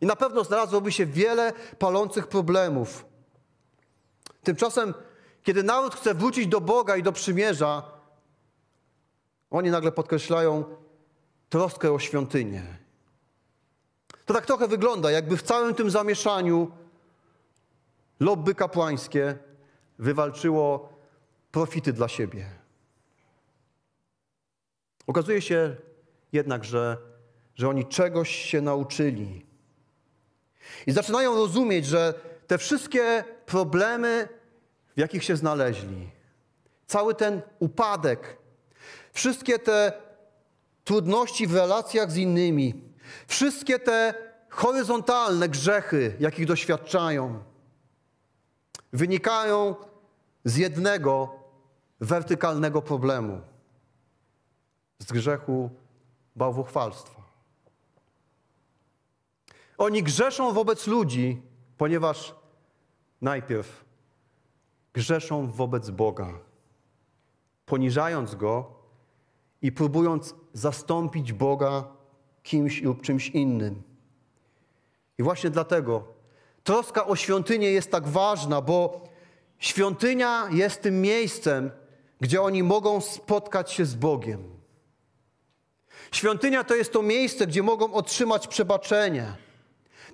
I 0.00 0.06
na 0.06 0.16
pewno 0.16 0.44
znalazłoby 0.44 0.92
się 0.92 1.06
wiele 1.06 1.52
palących 1.78 2.26
problemów. 2.26 3.06
Tymczasem, 4.42 4.94
kiedy 5.42 5.62
naród 5.62 5.94
chce 5.94 6.14
wrócić 6.14 6.46
do 6.46 6.60
Boga 6.60 6.96
i 6.96 7.02
do 7.02 7.12
przymierza, 7.12 7.82
oni 9.50 9.70
nagle 9.70 9.92
podkreślają 9.92 10.64
troskę 11.48 11.92
o 11.92 11.98
świątynię. 11.98 12.62
To 14.26 14.34
tak 14.34 14.46
trochę 14.46 14.68
wygląda, 14.68 15.10
jakby 15.10 15.36
w 15.36 15.42
całym 15.42 15.74
tym 15.74 15.90
zamieszaniu 15.90 16.70
lobby 18.20 18.54
kapłańskie 18.54 19.38
wywalczyło 19.98 20.98
profity 21.50 21.92
dla 21.92 22.08
siebie. 22.08 22.46
Okazuje 25.06 25.42
się 25.42 25.76
jednak, 26.32 26.64
że, 26.64 26.96
że 27.54 27.68
oni 27.68 27.86
czegoś 27.86 28.30
się 28.30 28.60
nauczyli. 28.60 29.46
I 30.86 30.92
zaczynają 30.92 31.34
rozumieć, 31.34 31.86
że 31.86 32.14
te 32.46 32.58
wszystkie 32.58 33.24
problemy, 33.46 34.28
w 34.96 35.00
jakich 35.00 35.24
się 35.24 35.36
znaleźli, 35.36 36.10
cały 36.86 37.14
ten 37.14 37.42
upadek, 37.58 38.36
wszystkie 39.12 39.58
te 39.58 39.92
trudności 40.84 41.46
w 41.46 41.54
relacjach 41.54 42.10
z 42.10 42.16
innymi, 42.16 42.82
wszystkie 43.26 43.78
te 43.78 44.14
horyzontalne 44.48 45.48
grzechy, 45.48 46.16
jakich 46.20 46.46
doświadczają, 46.46 47.44
wynikają 48.92 49.74
z 50.44 50.56
jednego 50.56 51.30
wertykalnego 52.00 52.82
problemu 52.82 53.40
z 54.98 55.12
grzechu 55.12 55.70
bałwochwalstwa. 56.36 57.22
Oni 59.78 60.02
grzeszą 60.02 60.52
wobec 60.52 60.86
ludzi, 60.86 61.42
ponieważ 61.76 62.34
najpierw 63.20 63.84
grzeszą 64.92 65.46
wobec 65.46 65.90
Boga, 65.90 66.38
poniżając 67.66 68.34
Go 68.34 68.74
i 69.62 69.72
próbując 69.72 70.34
zastąpić 70.52 71.32
Boga 71.32 71.84
kimś 72.42 72.82
lub 72.82 73.02
czymś 73.02 73.28
innym. 73.28 73.82
I 75.18 75.22
właśnie 75.22 75.50
dlatego 75.50 76.17
troska 76.68 77.06
o 77.06 77.16
świątynię 77.16 77.70
jest 77.70 77.90
tak 77.90 78.08
ważna, 78.08 78.60
bo 78.60 79.00
świątynia 79.58 80.48
jest 80.50 80.82
tym 80.82 81.00
miejscem, 81.00 81.70
gdzie 82.20 82.42
oni 82.42 82.62
mogą 82.62 83.00
spotkać 83.00 83.72
się 83.72 83.84
z 83.84 83.94
Bogiem. 83.94 84.44
Świątynia 86.12 86.64
to 86.64 86.74
jest 86.74 86.92
to 86.92 87.02
miejsce, 87.02 87.46
gdzie 87.46 87.62
mogą 87.62 87.92
otrzymać 87.92 88.48
przebaczenie. 88.48 89.36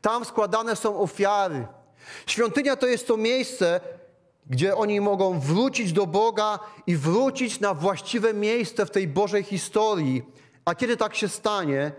Tam 0.01 0.25
składane 0.25 0.77
są 0.77 1.01
ofiary. 1.01 1.67
Świątynia 2.27 2.77
to 2.77 2.87
jest 2.87 3.07
to 3.07 3.17
miejsce, 3.17 3.81
gdzie 4.47 4.77
oni 4.77 5.01
mogą 5.01 5.40
wrócić 5.40 5.93
do 5.93 6.07
Boga 6.07 6.59
i 6.87 6.97
wrócić 6.97 7.61
na 7.61 7.75
właściwe 7.75 8.35
miejsce 8.35 8.87
w 8.87 8.90
tej 8.90 9.09
Bożej 9.09 9.43
historii. 9.43 10.23
A 10.64 10.75
kiedy 10.75 10.97
tak 10.97 11.14
się 11.14 11.29
stanie, 11.29 11.93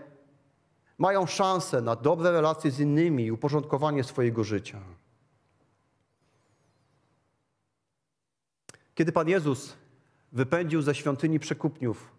mają 0.98 1.26
szansę 1.26 1.80
na 1.82 1.96
dobre 1.96 2.30
relacje 2.30 2.70
z 2.70 2.80
innymi 2.80 3.24
i 3.24 3.32
uporządkowanie 3.32 4.04
swojego 4.04 4.44
życia. 4.44 4.80
Kiedy 8.94 9.12
Pan 9.12 9.28
Jezus 9.28 9.76
wypędził 10.32 10.82
ze 10.82 10.94
świątyni 10.94 11.40
przekupniów, 11.40 12.10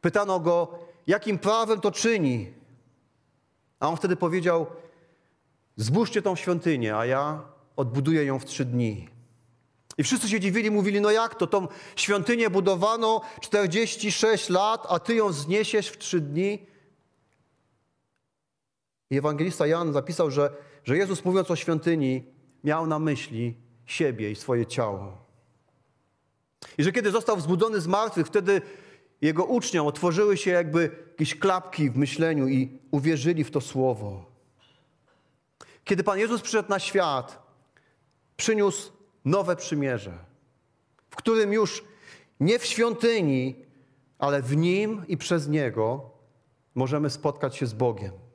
pytano 0.00 0.40
go, 0.40 0.78
jakim 1.06 1.38
prawem 1.38 1.80
to 1.80 1.90
czyni. 1.90 2.52
A 3.80 3.88
on 3.88 3.96
wtedy 3.96 4.16
powiedział: 4.16 4.66
Zbóżcie 5.76 6.22
tą 6.22 6.36
świątynię, 6.36 6.96
a 6.96 7.06
ja 7.06 7.42
odbuduję 7.76 8.24
ją 8.24 8.38
w 8.38 8.44
trzy 8.44 8.64
dni. 8.64 9.08
I 9.98 10.02
wszyscy 10.02 10.28
się 10.28 10.40
dziwili, 10.40 10.70
mówili, 10.70 11.00
no 11.00 11.10
jak 11.10 11.34
to, 11.34 11.46
tą 11.46 11.68
świątynię 11.96 12.50
budowano 12.50 13.20
46 13.40 14.48
lat, 14.48 14.86
a 14.88 14.98
ty 14.98 15.14
ją 15.14 15.32
zniesiesz 15.32 15.88
w 15.88 15.98
trzy 15.98 16.20
dni? 16.20 16.66
I 19.10 19.18
ewangelista 19.18 19.66
Jan 19.66 19.92
zapisał, 19.92 20.30
że, 20.30 20.50
że 20.84 20.96
Jezus 20.96 21.24
mówiąc 21.24 21.50
o 21.50 21.56
świątyni, 21.56 22.24
miał 22.64 22.86
na 22.86 22.98
myśli 22.98 23.54
siebie 23.86 24.30
i 24.30 24.36
swoje 24.36 24.66
ciało. 24.66 25.28
I 26.78 26.82
że 26.82 26.92
kiedy 26.92 27.10
został 27.10 27.36
wzbudzony 27.36 27.80
z 27.80 27.86
martwych, 27.86 28.26
wtedy 28.26 28.62
jego 29.20 29.44
uczniom 29.44 29.86
otworzyły 29.86 30.36
się 30.36 30.50
jakby 30.50 30.90
jakieś 31.10 31.38
klapki 31.38 31.90
w 31.90 31.96
myśleniu 31.96 32.48
i 32.48 32.78
uwierzyli 32.90 33.44
w 33.44 33.50
to 33.50 33.60
słowo. 33.60 34.24
Kiedy 35.84 36.04
Pan 36.04 36.18
Jezus 36.18 36.40
przyszedł 36.40 36.68
na 36.68 36.78
świat, 36.78 37.42
przyniósł 38.36 38.92
nowe 39.24 39.56
przymierze, 39.56 40.18
w 41.10 41.16
którym 41.16 41.52
już 41.52 41.84
nie 42.40 42.58
w 42.58 42.66
świątyni, 42.66 43.64
ale 44.18 44.42
w 44.42 44.56
Nim 44.56 45.02
i 45.08 45.16
przez 45.16 45.48
Niego 45.48 46.10
możemy 46.74 47.10
spotkać 47.10 47.56
się 47.56 47.66
z 47.66 47.74
Bogiem. 47.74 48.27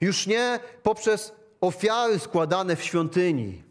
Już 0.00 0.26
nie 0.26 0.60
poprzez 0.82 1.32
ofiary 1.60 2.18
składane 2.18 2.76
w 2.76 2.82
świątyni, 2.84 3.62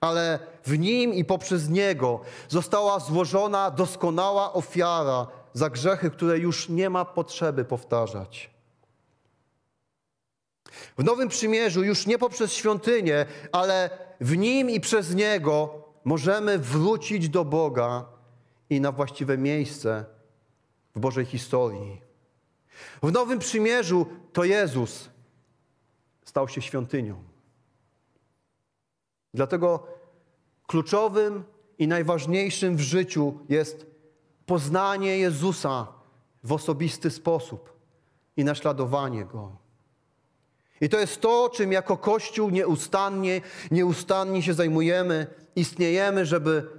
ale 0.00 0.38
w 0.64 0.78
Nim 0.78 1.14
i 1.14 1.24
poprzez 1.24 1.68
Niego 1.68 2.20
została 2.48 2.98
złożona 2.98 3.70
doskonała 3.70 4.52
ofiara 4.52 5.26
za 5.52 5.70
grzechy, 5.70 6.10
które 6.10 6.38
już 6.38 6.68
nie 6.68 6.90
ma 6.90 7.04
potrzeby 7.04 7.64
powtarzać. 7.64 8.50
W 10.98 11.04
Nowym 11.04 11.28
Przymierzu 11.28 11.84
już 11.84 12.06
nie 12.06 12.18
poprzez 12.18 12.52
świątynię, 12.52 13.26
ale 13.52 13.90
w 14.20 14.36
Nim 14.36 14.70
i 14.70 14.80
przez 14.80 15.14
Niego 15.14 15.84
możemy 16.04 16.58
wrócić 16.58 17.28
do 17.28 17.44
Boga 17.44 18.04
i 18.70 18.80
na 18.80 18.92
właściwe 18.92 19.38
miejsce 19.38 20.04
w 20.94 21.00
Bożej 21.00 21.24
historii. 21.24 22.00
W 23.02 23.12
Nowym 23.12 23.38
Przymierzu 23.38 24.06
to 24.32 24.44
Jezus 24.44 25.11
stał 26.24 26.48
się 26.48 26.62
świątynią. 26.62 27.22
Dlatego 29.34 29.86
kluczowym 30.66 31.44
i 31.78 31.88
najważniejszym 31.88 32.76
w 32.76 32.80
życiu 32.80 33.38
jest 33.48 33.86
poznanie 34.46 35.18
Jezusa 35.18 35.86
w 36.44 36.52
osobisty 36.52 37.10
sposób 37.10 37.72
i 38.36 38.44
naśladowanie 38.44 39.24
Go. 39.24 39.56
I 40.80 40.88
to 40.88 40.98
jest 40.98 41.20
to, 41.20 41.50
czym 41.54 41.72
jako 41.72 41.96
Kościół 41.96 42.50
nieustannie, 42.50 43.40
nieustannie 43.70 44.42
się 44.42 44.54
zajmujemy, 44.54 45.26
istniejemy, 45.56 46.26
żeby 46.26 46.70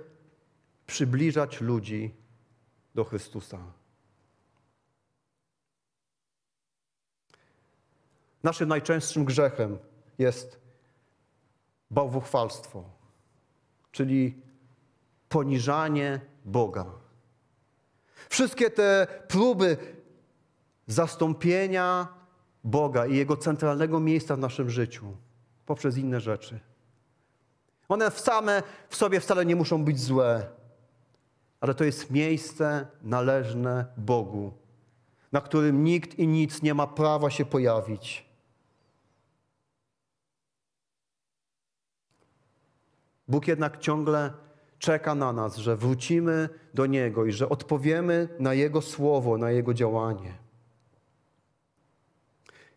przybliżać 0.86 1.62
ludzi 1.62 2.14
do 2.96 3.04
Chrystusa. 3.04 3.60
Naszym 8.44 8.70
najczęstszym 8.70 9.26
grzechem 9.26 9.78
jest 10.18 10.60
bałwochwalstwo, 11.92 12.84
czyli 13.92 14.42
poniżanie 15.30 16.20
Boga. 16.46 16.86
Wszystkie 18.30 18.70
te 18.70 19.08
próby 19.28 19.78
zastąpienia 20.88 22.08
Boga 22.64 23.06
i 23.06 23.16
Jego 23.16 23.38
centralnego 23.38 24.00
miejsca 24.00 24.36
w 24.36 24.40
naszym 24.40 24.70
życiu 24.70 25.06
poprzez 25.66 25.98
inne 25.98 26.20
rzeczy. 26.20 26.60
One 27.90 28.12
same 28.12 28.64
w 28.90 28.96
sobie 28.96 29.20
wcale 29.20 29.46
nie 29.46 29.56
muszą 29.56 29.84
być 29.84 30.00
złe, 30.00 30.46
ale 31.62 31.74
to 31.74 31.84
jest 31.84 32.12
miejsce 32.12 32.88
należne 33.02 33.86
Bogu, 33.98 34.54
na 35.32 35.42
którym 35.42 35.84
nikt 35.84 36.20
i 36.20 36.28
nic 36.28 36.62
nie 36.62 36.74
ma 36.74 36.88
prawa 36.88 37.30
się 37.30 37.46
pojawić. 37.46 38.23
Bóg 43.28 43.48
jednak 43.48 43.80
ciągle 43.80 44.34
czeka 44.80 45.16
na 45.16 45.34
nas, 45.34 45.58
że 45.58 45.76
wrócimy 45.76 46.50
do 46.74 46.86
Niego 46.86 47.26
i 47.26 47.32
że 47.32 47.50
odpowiemy 47.50 48.28
na 48.40 48.54
Jego 48.54 48.82
słowo, 48.82 49.38
na 49.38 49.52
Jego 49.52 49.74
działanie. 49.74 50.34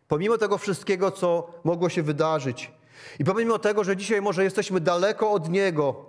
Pomimo 0.07 0.37
tego 0.37 0.57
wszystkiego, 0.57 1.11
co 1.11 1.53
mogło 1.63 1.89
się 1.89 2.03
wydarzyć, 2.03 2.71
i 3.19 3.23
pomimo 3.23 3.59
tego, 3.59 3.83
że 3.83 3.97
dzisiaj 3.97 4.21
może 4.21 4.43
jesteśmy 4.43 4.79
daleko 4.79 5.31
od 5.31 5.49
Niego, 5.49 6.05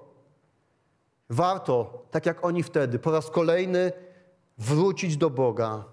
warto, 1.31 2.07
tak 2.11 2.27
jak 2.27 2.44
oni 2.44 2.62
wtedy, 2.62 2.98
po 2.98 3.11
raz 3.11 3.31
kolejny 3.31 3.92
wrócić 4.59 5.16
do 5.16 5.31
Boga, 5.31 5.85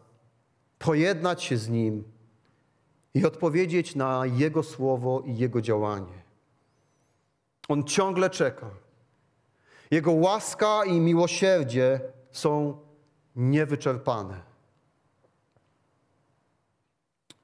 pojednać 0.80 1.44
się 1.44 1.58
z 1.58 1.70
Nim 1.70 2.04
i 3.14 3.26
odpowiedzieć 3.26 3.96
na 3.96 4.24
Jego 4.26 4.64
słowo 4.64 5.24
i 5.26 5.38
Jego 5.38 5.62
działanie. 5.62 6.25
On 7.68 7.84
ciągle 7.84 8.30
czeka. 8.30 8.70
Jego 9.92 10.12
łaska 10.12 10.86
i 10.86 11.00
miłosierdzie 11.00 12.00
są 12.32 12.78
niewyczerpane. 13.36 14.42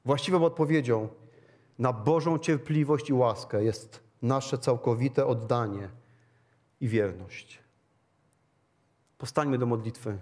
Właściwą 0.05 0.45
odpowiedzią 0.45 1.09
na 1.79 1.93
Bożą 1.93 2.39
cierpliwość 2.39 3.09
i 3.09 3.13
łaskę 3.13 3.63
jest 3.63 4.03
nasze 4.21 4.57
całkowite 4.57 5.25
oddanie 5.25 5.89
i 6.81 6.87
wierność. 6.87 7.59
Postańmy 9.17 9.57
do 9.57 9.65
modlitwy. 9.65 10.17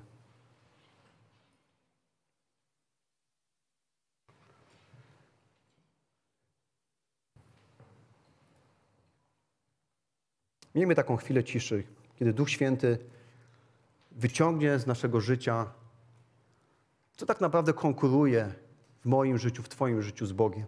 Miejmy 10.75 10.95
taką 10.95 11.17
chwilę 11.17 11.43
ciszy, 11.43 11.83
kiedy 12.15 12.33
Duch 12.33 12.49
Święty 12.49 12.97
wyciągnie 14.11 14.79
z 14.79 14.87
naszego 14.87 15.21
życia, 15.21 15.71
co 17.17 17.25
tak 17.25 17.41
naprawdę 17.41 17.73
konkuruje 17.73 18.53
w 19.01 19.05
moim 19.05 19.37
życiu, 19.37 19.63
w 19.63 19.69
Twoim 19.69 20.01
życiu 20.01 20.25
z 20.25 20.31
Bogiem. 20.31 20.65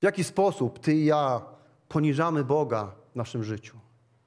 W 0.00 0.04
jaki 0.04 0.24
sposób 0.24 0.78
Ty 0.78 0.94
i 0.94 1.04
ja 1.04 1.42
poniżamy 1.88 2.44
Boga 2.44 2.92
w 3.12 3.16
naszym 3.16 3.44
życiu. 3.44 3.78